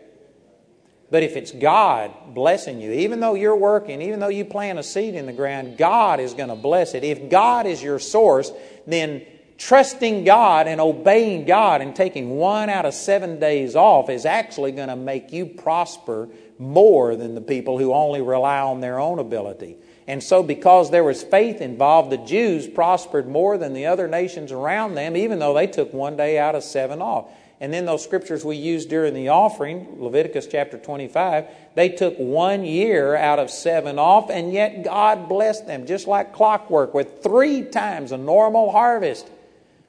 [1.10, 4.84] But if it's God blessing you, even though you're working, even though you plant a
[4.84, 7.04] seed in the ground, God is going to bless it.
[7.04, 8.52] If God is your source,
[8.86, 9.26] then
[9.58, 14.74] trusting God and obeying God and taking one out of seven days off is actually
[14.74, 16.28] going to make you prosper
[16.60, 19.78] more than the people who only rely on their own ability.
[20.08, 24.54] And so, because there was faith involved, the Jews prospered more than the other nations
[24.54, 27.26] around them, even though they took one day out of seven off.
[27.60, 32.64] And then those scriptures we used during the offering, Leviticus chapter 25, they took one
[32.64, 37.64] year out of seven off, and yet God blessed them just like clockwork with three
[37.64, 39.28] times a normal harvest.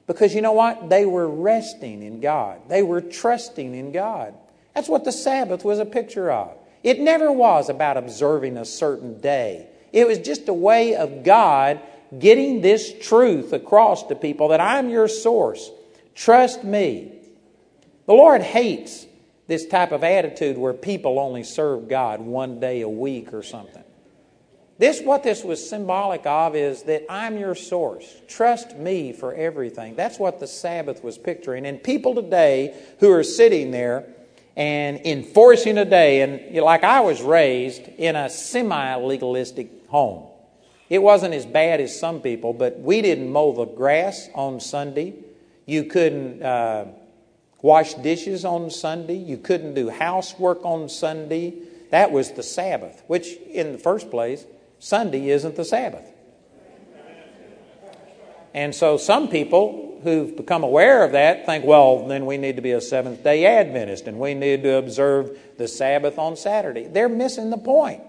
[0.07, 0.89] Because you know what?
[0.89, 4.33] They were resting in God, they were trusting in God.
[4.73, 6.57] That's what the Sabbath was a picture of.
[6.83, 9.67] It never was about observing a certain day.
[9.91, 11.79] It was just a way of God
[12.17, 15.71] getting this truth across to people that I'm your source.
[16.15, 17.13] Trust me.
[18.05, 19.05] The Lord hates
[19.47, 23.83] this type of attitude where people only serve God one day a week or something.
[24.79, 28.15] This what this was symbolic of is that I'm your source.
[28.27, 29.95] Trust me for everything.
[29.95, 31.65] That's what the Sabbath was picturing.
[31.65, 34.07] And people today who are sitting there
[34.55, 40.25] and enforcing a day, and like I was raised in a semi legalistic home.
[40.89, 45.13] It wasn't as bad as some people, but we didn't mow the grass on Sunday.
[45.65, 46.85] You couldn't uh,
[47.61, 49.17] wash dishes on Sunday.
[49.17, 51.53] You couldn't do housework on Sunday.
[51.91, 54.45] That was the Sabbath, which, in the first place,
[54.79, 56.05] Sunday isn't the Sabbath.
[58.53, 62.61] And so some people who've become aware of that think, well, then we need to
[62.61, 66.87] be a Seventh day Adventist and we need to observe the Sabbath on Saturday.
[66.87, 68.01] They're missing the point.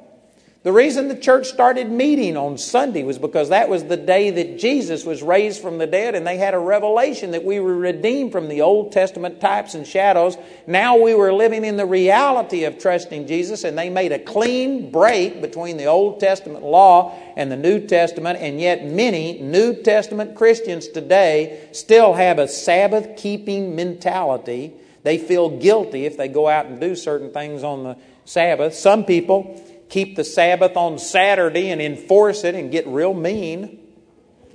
[0.62, 4.59] The reason the church started meeting on Sunday was because that was the day that
[4.59, 8.31] Jesus was raised from the dead, and they had a revelation that we were redeemed
[8.31, 10.37] from the Old Testament types and shadows.
[10.66, 14.90] Now we were living in the reality of trusting Jesus, and they made a clean
[14.90, 20.35] break between the Old Testament law and the New Testament, and yet many New Testament
[20.35, 24.75] Christians today still have a Sabbath keeping mentality.
[25.05, 27.96] They feel guilty if they go out and do certain things on the
[28.27, 28.75] Sabbath.
[28.75, 29.59] Some people
[29.90, 33.79] keep the Sabbath on Saturday and enforce it and get real mean.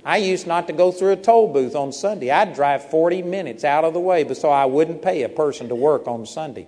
[0.04, 2.30] I used not to go through a toll booth on Sunday.
[2.30, 5.74] I'd drive 40 minutes out of the way so I wouldn't pay a person to
[5.74, 6.66] work on Sunday.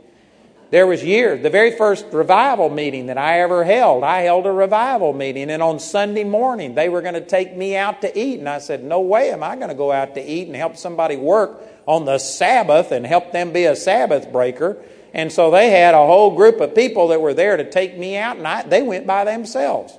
[0.70, 4.52] There was years, the very first revival meeting that I ever held, I held a
[4.52, 8.38] revival meeting, and on Sunday morning they were going to take me out to eat.
[8.38, 10.76] And I said, No way am I going to go out to eat and help
[10.76, 14.76] somebody work on the Sabbath and help them be a Sabbath breaker.
[15.18, 18.16] And so they had a whole group of people that were there to take me
[18.16, 19.92] out, and I, they went by themselves.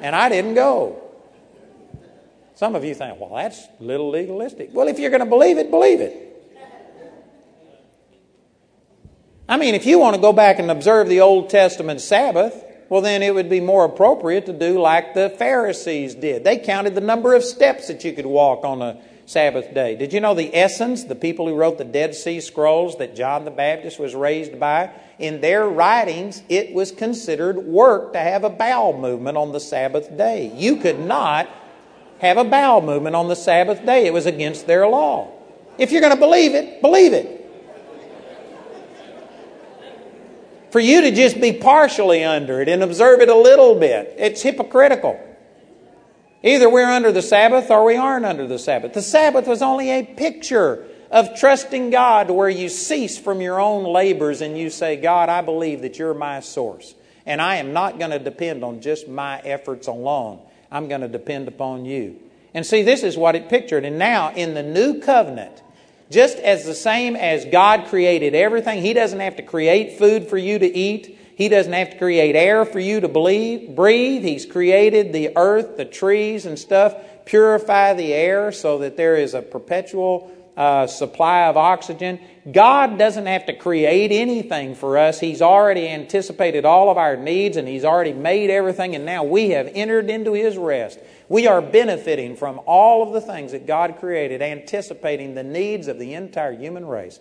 [0.00, 1.02] And I didn't go.
[2.54, 4.70] Some of you think, well, that's a little legalistic.
[4.72, 6.28] Well, if you're going to believe it, believe it.
[9.48, 13.00] I mean, if you want to go back and observe the Old Testament Sabbath, well,
[13.00, 16.44] then it would be more appropriate to do like the Pharisees did.
[16.44, 19.96] They counted the number of steps that you could walk on a Sabbath day.
[19.96, 23.44] Did you know the Essenes, the people who wrote the Dead Sea Scrolls that John
[23.44, 24.90] the Baptist was raised by?
[25.18, 30.16] In their writings, it was considered work to have a bowel movement on the Sabbath
[30.16, 30.52] day.
[30.54, 31.48] You could not
[32.18, 35.32] have a bowel movement on the Sabbath day, it was against their law.
[35.78, 37.38] If you're going to believe it, believe it.
[40.70, 44.40] For you to just be partially under it and observe it a little bit, it's
[44.40, 45.20] hypocritical.
[46.42, 48.92] Either we're under the Sabbath or we aren't under the Sabbath.
[48.92, 53.84] The Sabbath was only a picture of trusting God where you cease from your own
[53.84, 56.94] labors and you say, God, I believe that you're my source.
[57.26, 60.40] And I am not going to depend on just my efforts alone.
[60.70, 62.18] I'm going to depend upon you.
[62.54, 63.84] And see, this is what it pictured.
[63.84, 65.62] And now, in the new covenant,
[66.10, 70.38] just as the same as God created everything, He doesn't have to create food for
[70.38, 71.18] you to eat.
[71.34, 74.22] He doesn't have to create air for you to believe, breathe.
[74.22, 79.34] He's created the earth, the trees, and stuff, purify the air so that there is
[79.34, 82.20] a perpetual uh, supply of oxygen.
[82.50, 85.18] God doesn't have to create anything for us.
[85.18, 89.50] He's already anticipated all of our needs and He's already made everything, and now we
[89.50, 90.98] have entered into His rest.
[91.28, 95.98] We are benefiting from all of the things that God created, anticipating the needs of
[95.98, 97.20] the entire human race.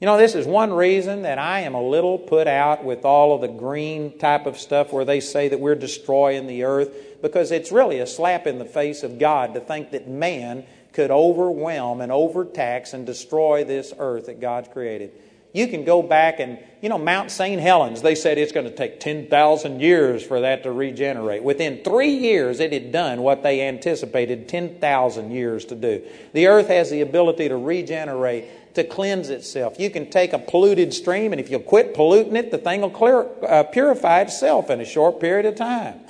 [0.00, 3.34] You know, this is one reason that I am a little put out with all
[3.34, 7.50] of the green type of stuff where they say that we're destroying the earth, because
[7.50, 12.00] it's really a slap in the face of God to think that man could overwhelm
[12.00, 15.10] and overtax and destroy this earth that God's created.
[15.52, 17.60] You can go back and, you know, Mount St.
[17.60, 21.42] Helens, they said it's going to take 10,000 years for that to regenerate.
[21.42, 26.04] Within three years, it had done what they anticipated 10,000 years to do.
[26.34, 29.78] The earth has the ability to regenerate, to cleanse itself.
[29.78, 32.90] You can take a polluted stream, and if you'll quit polluting it, the thing will
[32.90, 36.00] clear, uh, purify itself in a short period of time.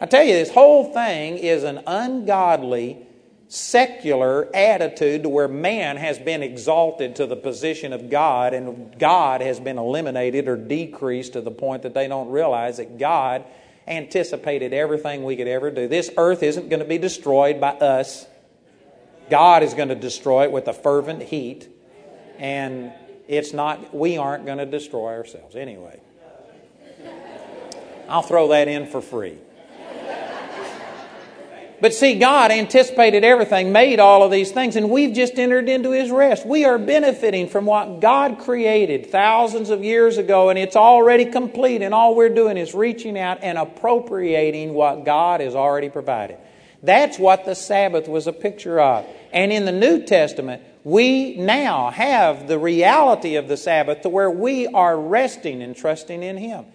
[0.00, 3.06] I tell you, this whole thing is an ungodly
[3.48, 9.40] secular attitude to where man has been exalted to the position of God and God
[9.40, 13.44] has been eliminated or decreased to the point that they don't realize that God
[13.86, 15.86] anticipated everything we could ever do.
[15.86, 18.26] This earth isn't going to be destroyed by us.
[19.30, 21.68] God is going to destroy it with a fervent heat
[22.38, 22.92] and
[23.28, 26.00] it's not we aren't going to destroy ourselves anyway.
[28.08, 29.38] I'll throw that in for free.
[31.80, 35.90] But see, God anticipated everything, made all of these things, and we've just entered into
[35.90, 36.46] His rest.
[36.46, 41.82] We are benefiting from what God created thousands of years ago, and it's already complete,
[41.82, 46.38] and all we're doing is reaching out and appropriating what God has already provided.
[46.82, 49.04] That's what the Sabbath was a picture of.
[49.32, 54.30] And in the New Testament, we now have the reality of the Sabbath to where
[54.30, 56.66] we are resting and trusting in Him.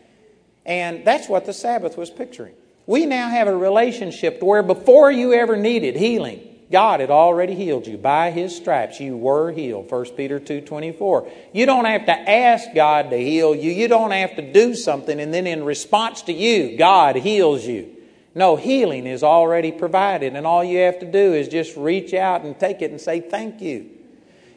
[0.65, 2.55] And that's what the Sabbath was picturing.
[2.87, 6.41] We now have a relationship to where before you ever needed healing,
[6.71, 7.97] God had already healed you.
[7.97, 9.89] By his stripes you were healed.
[9.89, 11.27] 1 Peter 2:24.
[11.53, 13.71] You don't have to ask God to heal you.
[13.71, 17.89] You don't have to do something and then in response to you, God heals you.
[18.35, 22.43] No, healing is already provided and all you have to do is just reach out
[22.43, 23.89] and take it and say thank you.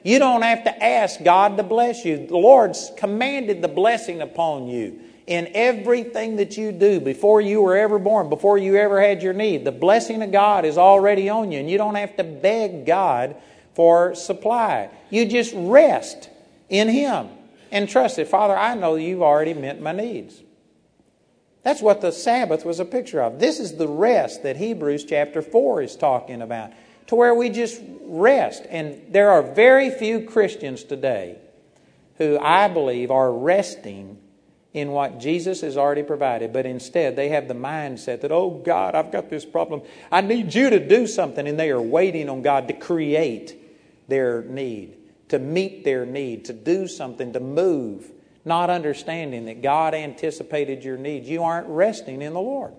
[0.02, 2.26] You don't have to ask God to bless you.
[2.26, 7.76] The Lord's commanded the blessing upon you in everything that you do before you were
[7.76, 9.64] ever born, before you ever had your need.
[9.64, 13.36] The blessing of God is already on you, and you don't have to beg God
[13.74, 14.90] for supply.
[15.10, 16.28] You just rest
[16.68, 17.28] in Him
[17.70, 18.28] and trust it.
[18.28, 20.42] Father, I know you've already met my needs.
[21.62, 23.38] That's what the Sabbath was a picture of.
[23.38, 26.72] This is the rest that Hebrews chapter 4 is talking about,
[27.12, 28.64] to where we just rest.
[28.70, 31.37] And there are very few Christians today
[32.16, 34.16] who I believe are resting
[34.72, 38.94] in what Jesus has already provided, but instead they have the mindset that, oh God,
[38.94, 39.83] I've got this problem.
[40.11, 41.46] I need you to do something.
[41.46, 43.59] And they are waiting on God to create
[44.09, 44.96] their need,
[45.29, 48.11] to meet their need, to do something, to move,
[48.46, 51.29] not understanding that God anticipated your needs.
[51.29, 52.72] You aren't resting in the Lord.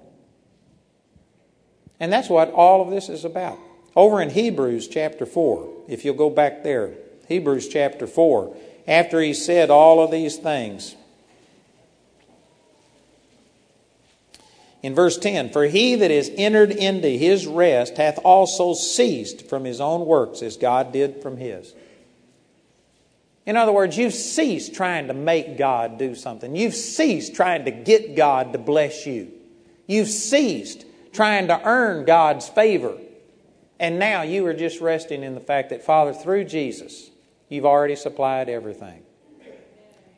[1.99, 3.59] And that's what all of this is about.
[3.95, 6.93] Over in Hebrews chapter 4, if you'll go back there,
[7.27, 8.55] Hebrews chapter 4,
[8.87, 10.95] after he said all of these things,
[14.81, 19.63] In verse 10, for he that is entered into his rest hath also ceased from
[19.63, 21.73] his own works as God did from his.
[23.45, 26.53] In other words, you've ceased trying to make God do something.
[26.53, 29.31] You've ceased trying to get God to bless you.
[29.87, 32.97] You've ceased trying to earn God's favor
[33.83, 37.11] And now you are just resting in the fact that, Father, through Jesus,
[37.49, 39.03] you've already supplied everything.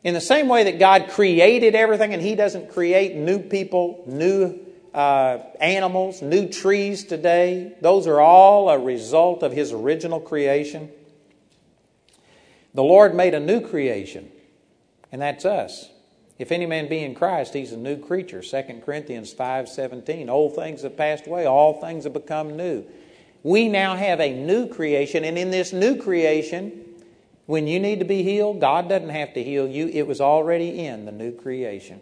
[0.04, 4.56] In the same way that God created everything and He doesn't create new people, new
[4.94, 10.88] uh, animals, new trees today, those are all a result of His original creation.
[12.72, 14.30] The Lord made a new creation,
[15.10, 15.90] and that's us.
[16.38, 18.42] If any man be in Christ, he's a new creature.
[18.42, 20.30] 2 Corinthians 5:17.
[20.30, 22.84] Old things have passed away, all things have become new.
[23.46, 26.82] We now have a new creation, and in this new creation,
[27.46, 29.86] when you need to be healed, God doesn't have to heal you.
[29.86, 32.00] It was already in the new creation.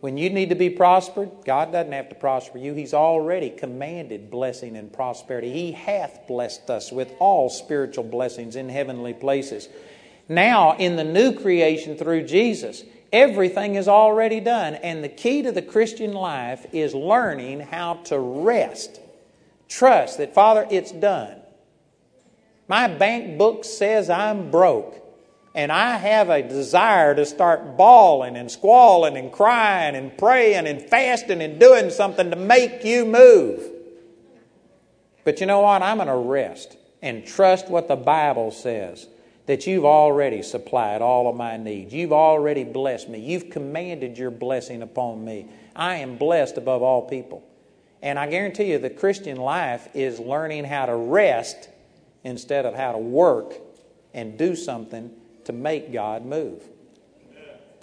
[0.00, 2.72] When you need to be prospered, God doesn't have to prosper you.
[2.72, 5.52] He's already commanded blessing and prosperity.
[5.52, 9.68] He hath blessed us with all spiritual blessings in heavenly places.
[10.26, 12.82] Now, in the new creation through Jesus,
[13.12, 14.76] everything is already done.
[14.76, 19.00] And the key to the Christian life is learning how to rest.
[19.68, 21.36] Trust that, Father, it's done.
[22.68, 24.94] My bank book says I'm broke,
[25.54, 30.82] and I have a desire to start bawling and squalling and crying and praying and
[30.82, 33.62] fasting and doing something to make you move.
[35.24, 35.82] But you know what?
[35.82, 39.06] I'm going to rest and trust what the Bible says
[39.46, 41.92] that you've already supplied all of my needs.
[41.92, 43.18] You've already blessed me.
[43.18, 45.48] You've commanded your blessing upon me.
[45.74, 47.42] I am blessed above all people.
[48.02, 51.68] And I guarantee you, the Christian life is learning how to rest
[52.24, 53.54] instead of how to work
[54.14, 55.10] and do something
[55.44, 56.62] to make God move.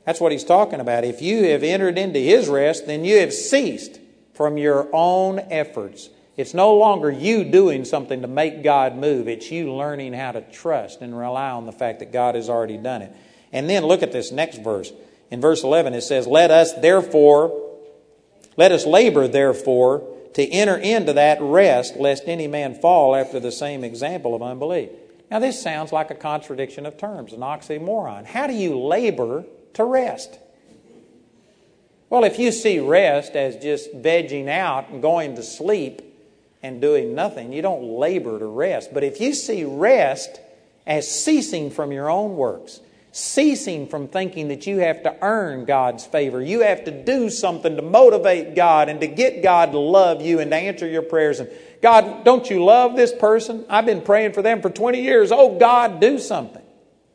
[0.05, 1.03] That's what he's talking about.
[1.03, 3.99] If you have entered into his rest, then you have ceased
[4.33, 6.09] from your own efforts.
[6.37, 9.27] It's no longer you doing something to make God move.
[9.27, 12.77] It's you learning how to trust and rely on the fact that God has already
[12.77, 13.15] done it.
[13.51, 14.91] And then look at this next verse.
[15.31, 17.64] In verse 11, it says, Let us therefore,
[18.57, 23.51] let us labor therefore to enter into that rest, lest any man fall after the
[23.51, 24.89] same example of unbelief.
[25.31, 28.25] Now, this sounds like a contradiction of terms, an oxymoron.
[28.25, 30.37] How do you labor to rest?
[32.09, 36.01] Well, if you see rest as just vegging out and going to sleep
[36.61, 38.93] and doing nothing, you don't labor to rest.
[38.93, 40.39] But if you see rest
[40.85, 42.79] as ceasing from your own works,
[43.15, 46.41] ceasing from thinking that you have to earn God's favor.
[46.41, 50.41] You have to do something to motivate God and to get God to love you
[50.41, 51.39] and to answer your prayers.
[51.39, 51.49] And
[51.81, 53.63] God, don't you love this person?
[53.69, 55.31] I've been praying for them for 20 years.
[55.31, 56.61] Oh, God, do something.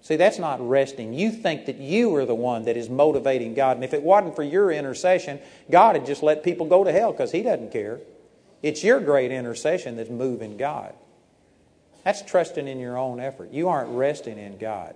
[0.00, 1.12] See, that's not resting.
[1.12, 3.76] You think that you are the one that is motivating God.
[3.76, 5.38] And if it wasn't for your intercession,
[5.70, 8.00] God had just let people go to hell because He doesn't care.
[8.62, 10.94] It's your great intercession that's moving God.
[12.04, 13.50] That's trusting in your own effort.
[13.52, 14.94] You aren't resting in God.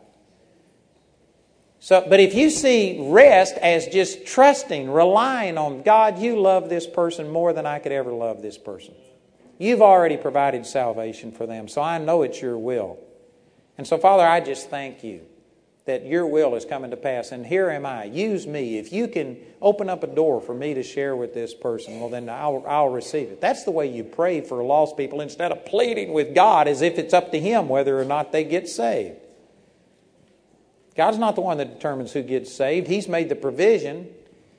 [1.84, 6.86] So, but if you see rest as just trusting, relying on God, you love this
[6.86, 8.94] person more than I could ever love this person.
[9.58, 13.00] You've already provided salvation for them, so I know it's your will.
[13.76, 15.26] And so, Father, I just thank you
[15.84, 17.32] that your will is coming to pass.
[17.32, 18.04] And here am I.
[18.04, 18.78] Use me.
[18.78, 22.08] If you can open up a door for me to share with this person, well,
[22.08, 23.42] then I'll, I'll receive it.
[23.42, 26.98] That's the way you pray for lost people instead of pleading with God as if
[26.98, 29.18] it's up to Him whether or not they get saved.
[30.96, 32.86] God's not the one that determines who gets saved.
[32.86, 34.08] He's made the provision,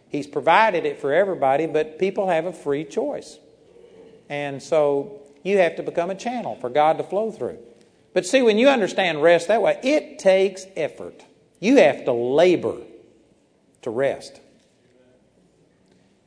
[0.09, 3.37] He's provided it for everybody, but people have a free choice.
[4.29, 7.59] And so you have to become a channel for God to flow through.
[8.13, 11.25] But see, when you understand rest that way, it takes effort.
[11.59, 12.77] You have to labor
[13.81, 14.39] to rest.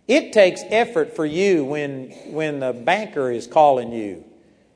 [0.06, 4.24] It takes effort for you when, when the banker is calling you,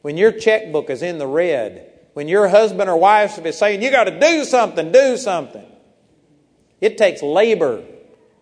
[0.01, 3.91] when your checkbook is in the red, when your husband or wife is saying, You
[3.91, 5.67] got to do something, do something.
[6.81, 7.83] It takes labor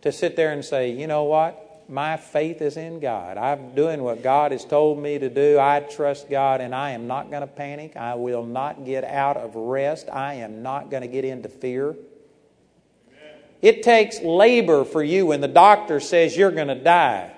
[0.02, 1.66] to sit there and say, You know what?
[1.88, 3.36] My faith is in God.
[3.36, 5.58] I'm doing what God has told me to do.
[5.58, 7.96] I trust God, and I am not going to panic.
[7.96, 10.08] I will not get out of rest.
[10.12, 11.96] I am not going to get into fear.
[13.60, 17.32] It takes labor for you when the doctor says you're going to die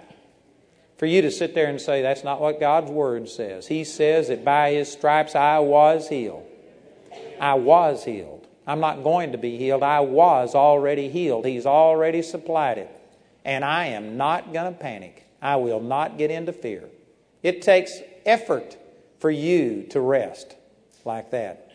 [1.02, 3.66] for you to sit there and say, that's not what God's Word says.
[3.66, 6.46] He says that by His stripes I was healed.
[7.40, 8.46] I was healed.
[8.68, 9.82] I'm not going to be healed.
[9.82, 11.44] I was already healed.
[11.44, 12.88] He's already supplied it.
[13.44, 15.26] And I am not going to panic.
[15.42, 16.84] I will not get into fear.
[17.42, 18.76] It takes effort
[19.18, 20.54] for you to rest
[21.04, 21.68] like that.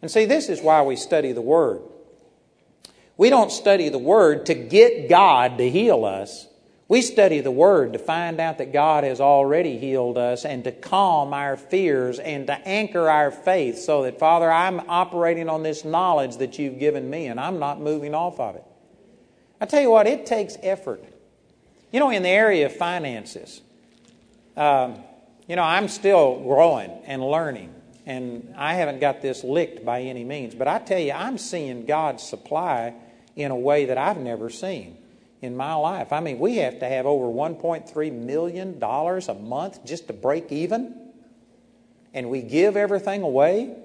[0.00, 1.82] And see, this is why we study the Word.
[3.16, 6.46] We don't study the Word to get God to heal us.
[6.92, 10.72] We study the Word to find out that God has already healed us and to
[10.72, 15.86] calm our fears and to anchor our faith so that, Father, I'm operating on this
[15.86, 18.64] knowledge that you've given me and I'm not moving off of it.
[19.58, 21.02] I tell you what, it takes effort.
[21.92, 23.62] You know, in the area of finances,
[24.54, 24.96] um,
[25.46, 27.74] You know, I'm still growing and learning,
[28.04, 30.54] and I haven't got this licked by any means.
[30.54, 32.92] But I tell you, I'm seeing God supply
[33.34, 34.98] in a way that I've never seen
[35.42, 36.12] in my life.
[36.12, 40.94] I mean, we have to have over $1.3 million a month just to break even,
[42.14, 43.76] and we give everything away.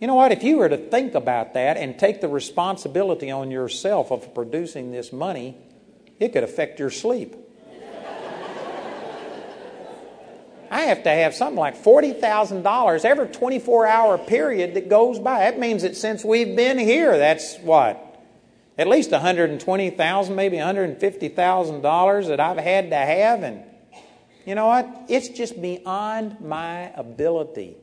[0.00, 0.30] You know what?
[0.30, 4.92] If you were to think about that and take the responsibility on yourself of producing
[4.92, 5.56] this money,
[6.20, 7.34] it could affect your sleep.
[10.68, 15.38] I have to have something like $40,000 every 24 hour period that goes by.
[15.38, 18.05] That means that since we've been here, that's what?
[18.78, 23.42] At least 120,000, maybe $150,000 that I've had to have.
[23.42, 23.62] And
[24.44, 24.88] you know what?
[25.08, 27.76] It's just beyond my ability.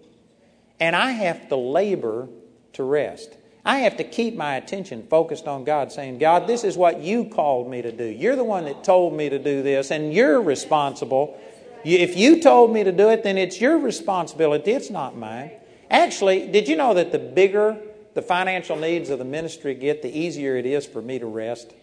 [0.79, 2.27] And I have to labor
[2.73, 3.35] to rest.
[3.65, 7.25] I have to keep my attention focused on God, saying, God, this is what you
[7.25, 8.03] called me to do.
[8.03, 11.39] You're the one that told me to do this, and you're responsible.
[11.85, 15.51] If you told me to do it, then it's your responsibility, it's not mine.
[15.89, 17.77] Actually, did you know that the bigger
[18.13, 21.73] the financial needs of the ministry get, the easier it is for me to rest?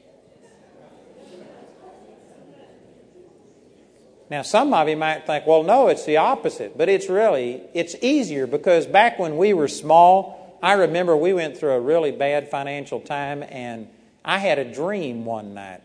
[4.31, 6.79] Now, some of you might think, well, no, it's the opposite.
[6.79, 11.57] But it's really, it's easier because back when we were small, I remember we went
[11.57, 13.89] through a really bad financial time and
[14.25, 15.81] I had a dream one night.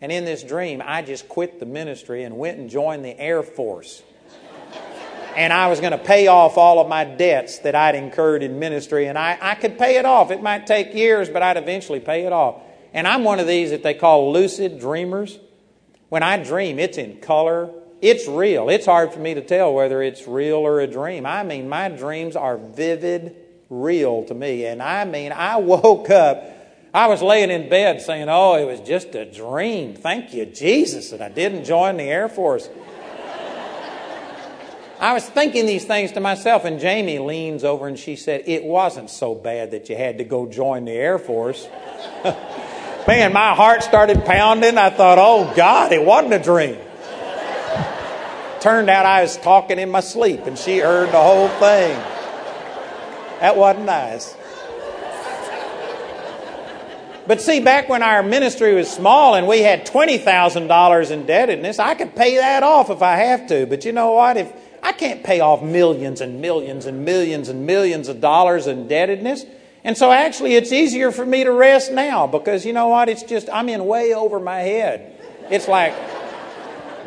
[0.00, 3.42] And in this dream, I just quit the ministry and went and joined the Air
[3.42, 4.02] Force.
[5.36, 8.58] And I was going to pay off all of my debts that I'd incurred in
[8.58, 9.06] ministry.
[9.06, 10.30] And I, I could pay it off.
[10.30, 12.62] It might take years, but I'd eventually pay it off.
[12.94, 15.38] And I'm one of these that they call lucid dreamers.
[16.08, 17.70] When I dream, it's in color,
[18.00, 18.68] it's real.
[18.70, 21.26] It's hard for me to tell whether it's real or a dream.
[21.26, 23.36] I mean, my dreams are vivid,
[23.68, 24.66] real to me.
[24.66, 26.44] And I mean, I woke up,
[26.94, 29.94] I was laying in bed saying, Oh, it was just a dream.
[29.94, 32.70] Thank you, Jesus, that I didn't join the Air Force.
[34.98, 38.64] I was thinking these things to myself, and Jamie leans over and she said, It
[38.64, 41.68] wasn't so bad that you had to go join the Air Force.
[43.06, 44.78] Man, my heart started pounding.
[44.78, 46.78] I thought, oh God, it wasn't a dream.
[48.60, 51.96] Turned out I was talking in my sleep and she heard the whole thing.
[53.40, 54.34] That wasn't nice.
[57.28, 62.14] But see, back when our ministry was small and we had $20,000 indebtedness, I could
[62.14, 63.66] pay that off if I have to.
[63.66, 64.36] But you know what?
[64.36, 64.52] If
[64.86, 69.44] I can't pay off millions and millions and millions and millions of dollars in indebtedness,
[69.82, 73.08] and so actually, it's easier for me to rest now because you know what?
[73.08, 75.20] It's just, I'm in way over my head.
[75.50, 75.92] It's like,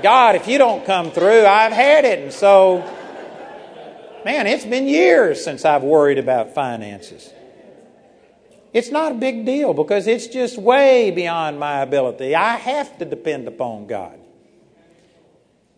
[0.04, 2.20] God, if you don't come through, I've had it.
[2.20, 2.80] And so,
[4.26, 7.34] man, it's been years since I've worried about finances.
[8.74, 12.36] It's not a big deal because it's just way beyond my ability.
[12.36, 14.19] I have to depend upon God.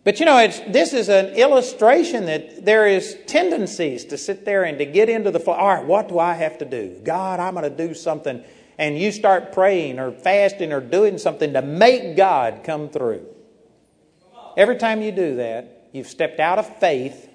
[0.04, 4.78] But you know, this is an illustration that there is tendencies to sit there and
[4.78, 5.54] to get into the, flow.
[5.54, 7.00] all right, what do I have to do?
[7.04, 8.42] God, I'm going to do something.
[8.78, 13.26] And you start praying or fasting or doing something to make God come through.
[14.56, 17.28] Every time you do that, you've stepped out of faith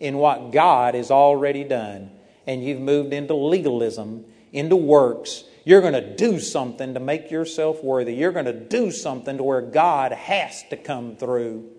[0.00, 2.10] in what God has already done,
[2.46, 5.44] and you've moved into legalism, into works.
[5.64, 8.14] You're going to do something to make yourself worthy.
[8.14, 11.70] You're going to do something to where God has to come through.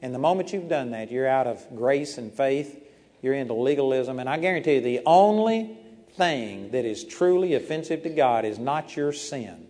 [0.00, 2.84] And the moment you've done that, you're out of grace and faith,
[3.22, 4.20] you're into legalism.
[4.20, 5.76] And I guarantee you, the only
[6.12, 9.66] thing that is truly offensive to God is not your sin,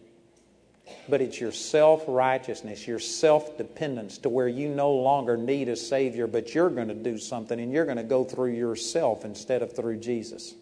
[1.08, 5.76] but it's your self righteousness, your self dependence to where you no longer need a
[5.76, 9.62] Savior, but you're going to do something and you're going to go through yourself instead
[9.62, 10.54] of through Jesus.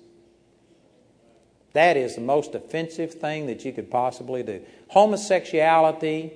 [1.73, 4.63] That is the most offensive thing that you could possibly do.
[4.89, 6.33] Homosexuality,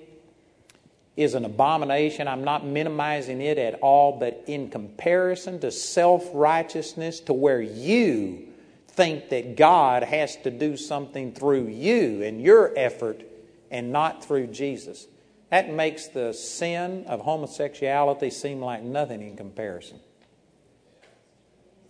[1.21, 2.27] is an abomination.
[2.27, 8.49] I'm not minimizing it at all, but in comparison to self righteousness, to where you
[8.89, 13.23] think that God has to do something through you and your effort
[13.71, 15.07] and not through Jesus,
[15.51, 20.01] that makes the sin of homosexuality seem like nothing in comparison.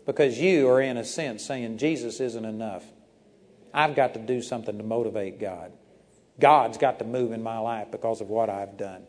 [0.06, 2.84] Because you are, in a sense, saying Jesus isn't enough.
[3.72, 5.72] I've got to do something to motivate God.
[6.40, 9.06] God's got to move in my life because of what I've done.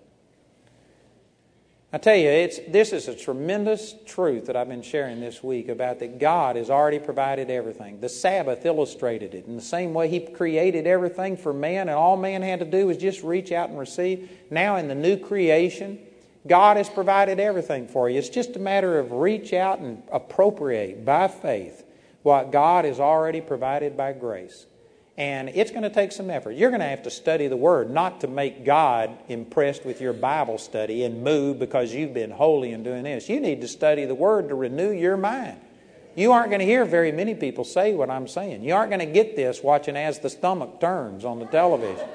[1.94, 5.68] I tell you, it's, this is a tremendous truth that I've been sharing this week
[5.68, 8.00] about that God has already provided everything.
[8.00, 9.46] The Sabbath illustrated it.
[9.46, 12.88] In the same way He created everything for man, and all man had to do
[12.88, 14.32] was just reach out and receive.
[14.50, 16.00] Now, in the new creation,
[16.48, 18.20] God has provided everything for you.
[18.20, 21.84] It's just a matter of reach out and appropriate by faith
[22.24, 24.66] what God has already provided by grace.
[25.22, 26.54] And it's going to take some effort.
[26.54, 30.14] You're going to have to study the Word, not to make God impressed with your
[30.14, 33.30] Bible study and move because you've been holy and doing this.
[33.30, 35.62] You need to study the Word to renew your mind.
[36.16, 38.64] You aren't going to hear very many people say what I'm saying.
[38.64, 42.08] You aren't going to get this watching as the stomach turns on the television.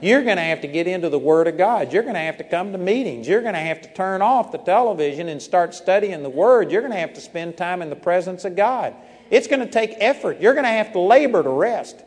[0.00, 1.92] You're going to have to get into the Word of God.
[1.92, 3.28] You're going to have to come to meetings.
[3.28, 6.72] You're going to have to turn off the television and start studying the Word.
[6.72, 8.96] You're going to have to spend time in the presence of God.
[9.30, 10.40] It's going to take effort.
[10.40, 12.02] You're going to have to labor to rest.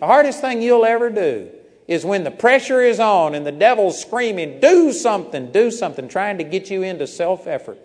[0.00, 1.50] The hardest thing you'll ever do
[1.86, 6.38] is when the pressure is on and the devil's screaming, do something, do something, trying
[6.38, 7.78] to get you into self effort.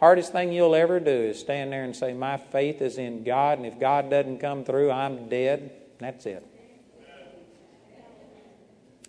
[0.00, 3.58] Hardest thing you'll ever do is stand there and say, My faith is in God,
[3.58, 5.70] and if God doesn't come through, I'm dead.
[6.00, 6.44] That's it.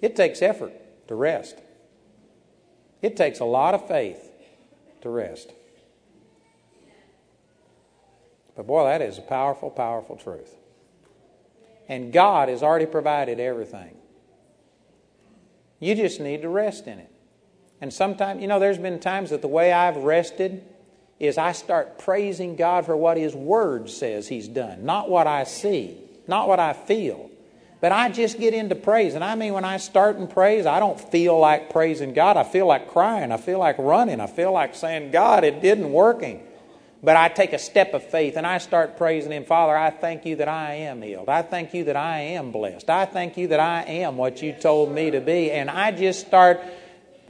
[0.01, 0.73] It takes effort
[1.07, 1.57] to rest.
[3.01, 4.29] It takes a lot of faith
[5.01, 5.51] to rest.
[8.55, 10.58] But boy, that is a powerful, powerful truth.
[11.89, 13.97] And God has already provided everything.
[15.79, 17.11] You just need to rest in it.
[17.81, 20.63] And sometimes, you know, there's been times that the way I've rested
[21.19, 25.45] is I start praising God for what His Word says He's done, not what I
[25.45, 27.29] see, not what I feel.
[27.81, 29.15] But I just get into praise.
[29.15, 32.35] And I mean, when I start in praise, I don't feel like praising God.
[32.35, 33.31] I feel like crying.
[33.31, 34.19] I feel like running.
[34.19, 36.45] I feel like saying, God, it didn't working.
[37.01, 39.45] But I take a step of faith and I start praising Him.
[39.45, 41.29] Father, I thank you that I am healed.
[41.29, 42.89] I thank you that I am blessed.
[42.89, 45.51] I thank you that I am what you told me to be.
[45.51, 46.59] And I just start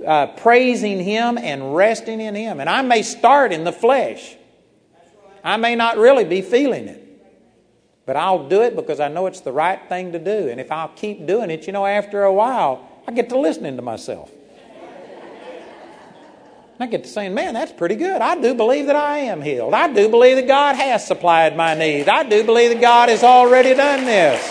[0.05, 2.59] uh, praising Him and resting in Him.
[2.59, 4.35] And I may start in the flesh,
[5.43, 7.05] I may not really be feeling it.
[8.05, 10.49] But I'll do it because I know it's the right thing to do.
[10.49, 13.75] And if I'll keep doing it, you know, after a while, I get to listening
[13.75, 14.31] to myself.
[16.81, 18.21] I get to saying, man, that's pretty good.
[18.21, 19.73] I do believe that I am healed.
[19.73, 22.07] I do believe that God has supplied my need.
[22.07, 24.41] I do believe that God has already done this.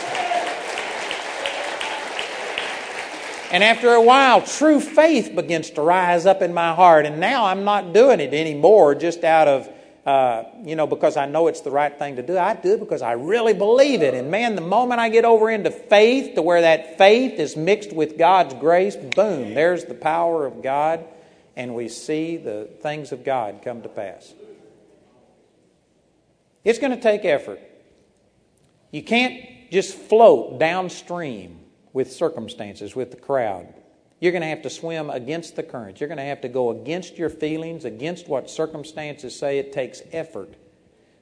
[3.51, 7.07] And after a while, true faith begins to rise up in my heart.
[7.07, 9.69] And now I'm not doing it anymore just out of
[10.09, 12.39] uh, you know, because I know it's the right thing to do.
[12.39, 14.15] I do it because I really believe it.
[14.15, 17.93] And man, the moment I get over into faith to where that faith is mixed
[17.93, 21.05] with God's grace, boom, there's the power of God,
[21.59, 24.33] and we see the things of God come to pass.
[26.65, 27.61] It's going to take effort.
[28.93, 31.59] You can't just float downstream
[31.93, 33.75] with circumstances, with the crowd.
[34.21, 36.01] You're going to have to swim against the current.
[36.01, 39.59] You're going to have to go against your feelings, against what circumstances say.
[39.59, 40.55] It takes effort.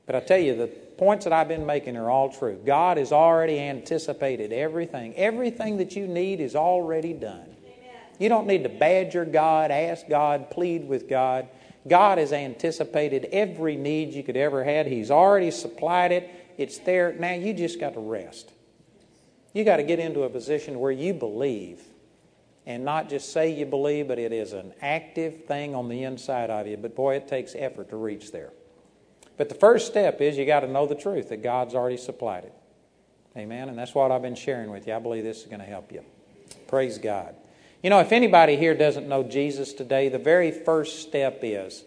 [0.04, 2.60] But I tell you, the points that I've been making are all true.
[2.64, 5.14] God has already anticipated everything.
[5.16, 7.55] Everything that you need is already done.
[8.18, 11.48] You don't need to badger God, ask God, plead with God.
[11.86, 14.86] God has anticipated every need you could ever had.
[14.86, 16.30] He's already supplied it.
[16.58, 17.12] It's there.
[17.12, 18.50] Now you just got to rest.
[19.52, 21.80] You got to get into a position where you believe
[22.66, 26.50] and not just say you believe, but it is an active thing on the inside
[26.50, 26.76] of you.
[26.76, 28.52] But boy, it takes effort to reach there.
[29.36, 32.44] But the first step is you got to know the truth that God's already supplied
[32.44, 32.54] it.
[33.36, 33.68] Amen.
[33.68, 34.94] And that's what I've been sharing with you.
[34.94, 36.02] I believe this is going to help you.
[36.66, 37.36] Praise God.
[37.86, 41.84] You know, if anybody here doesn't know Jesus today, the very first step is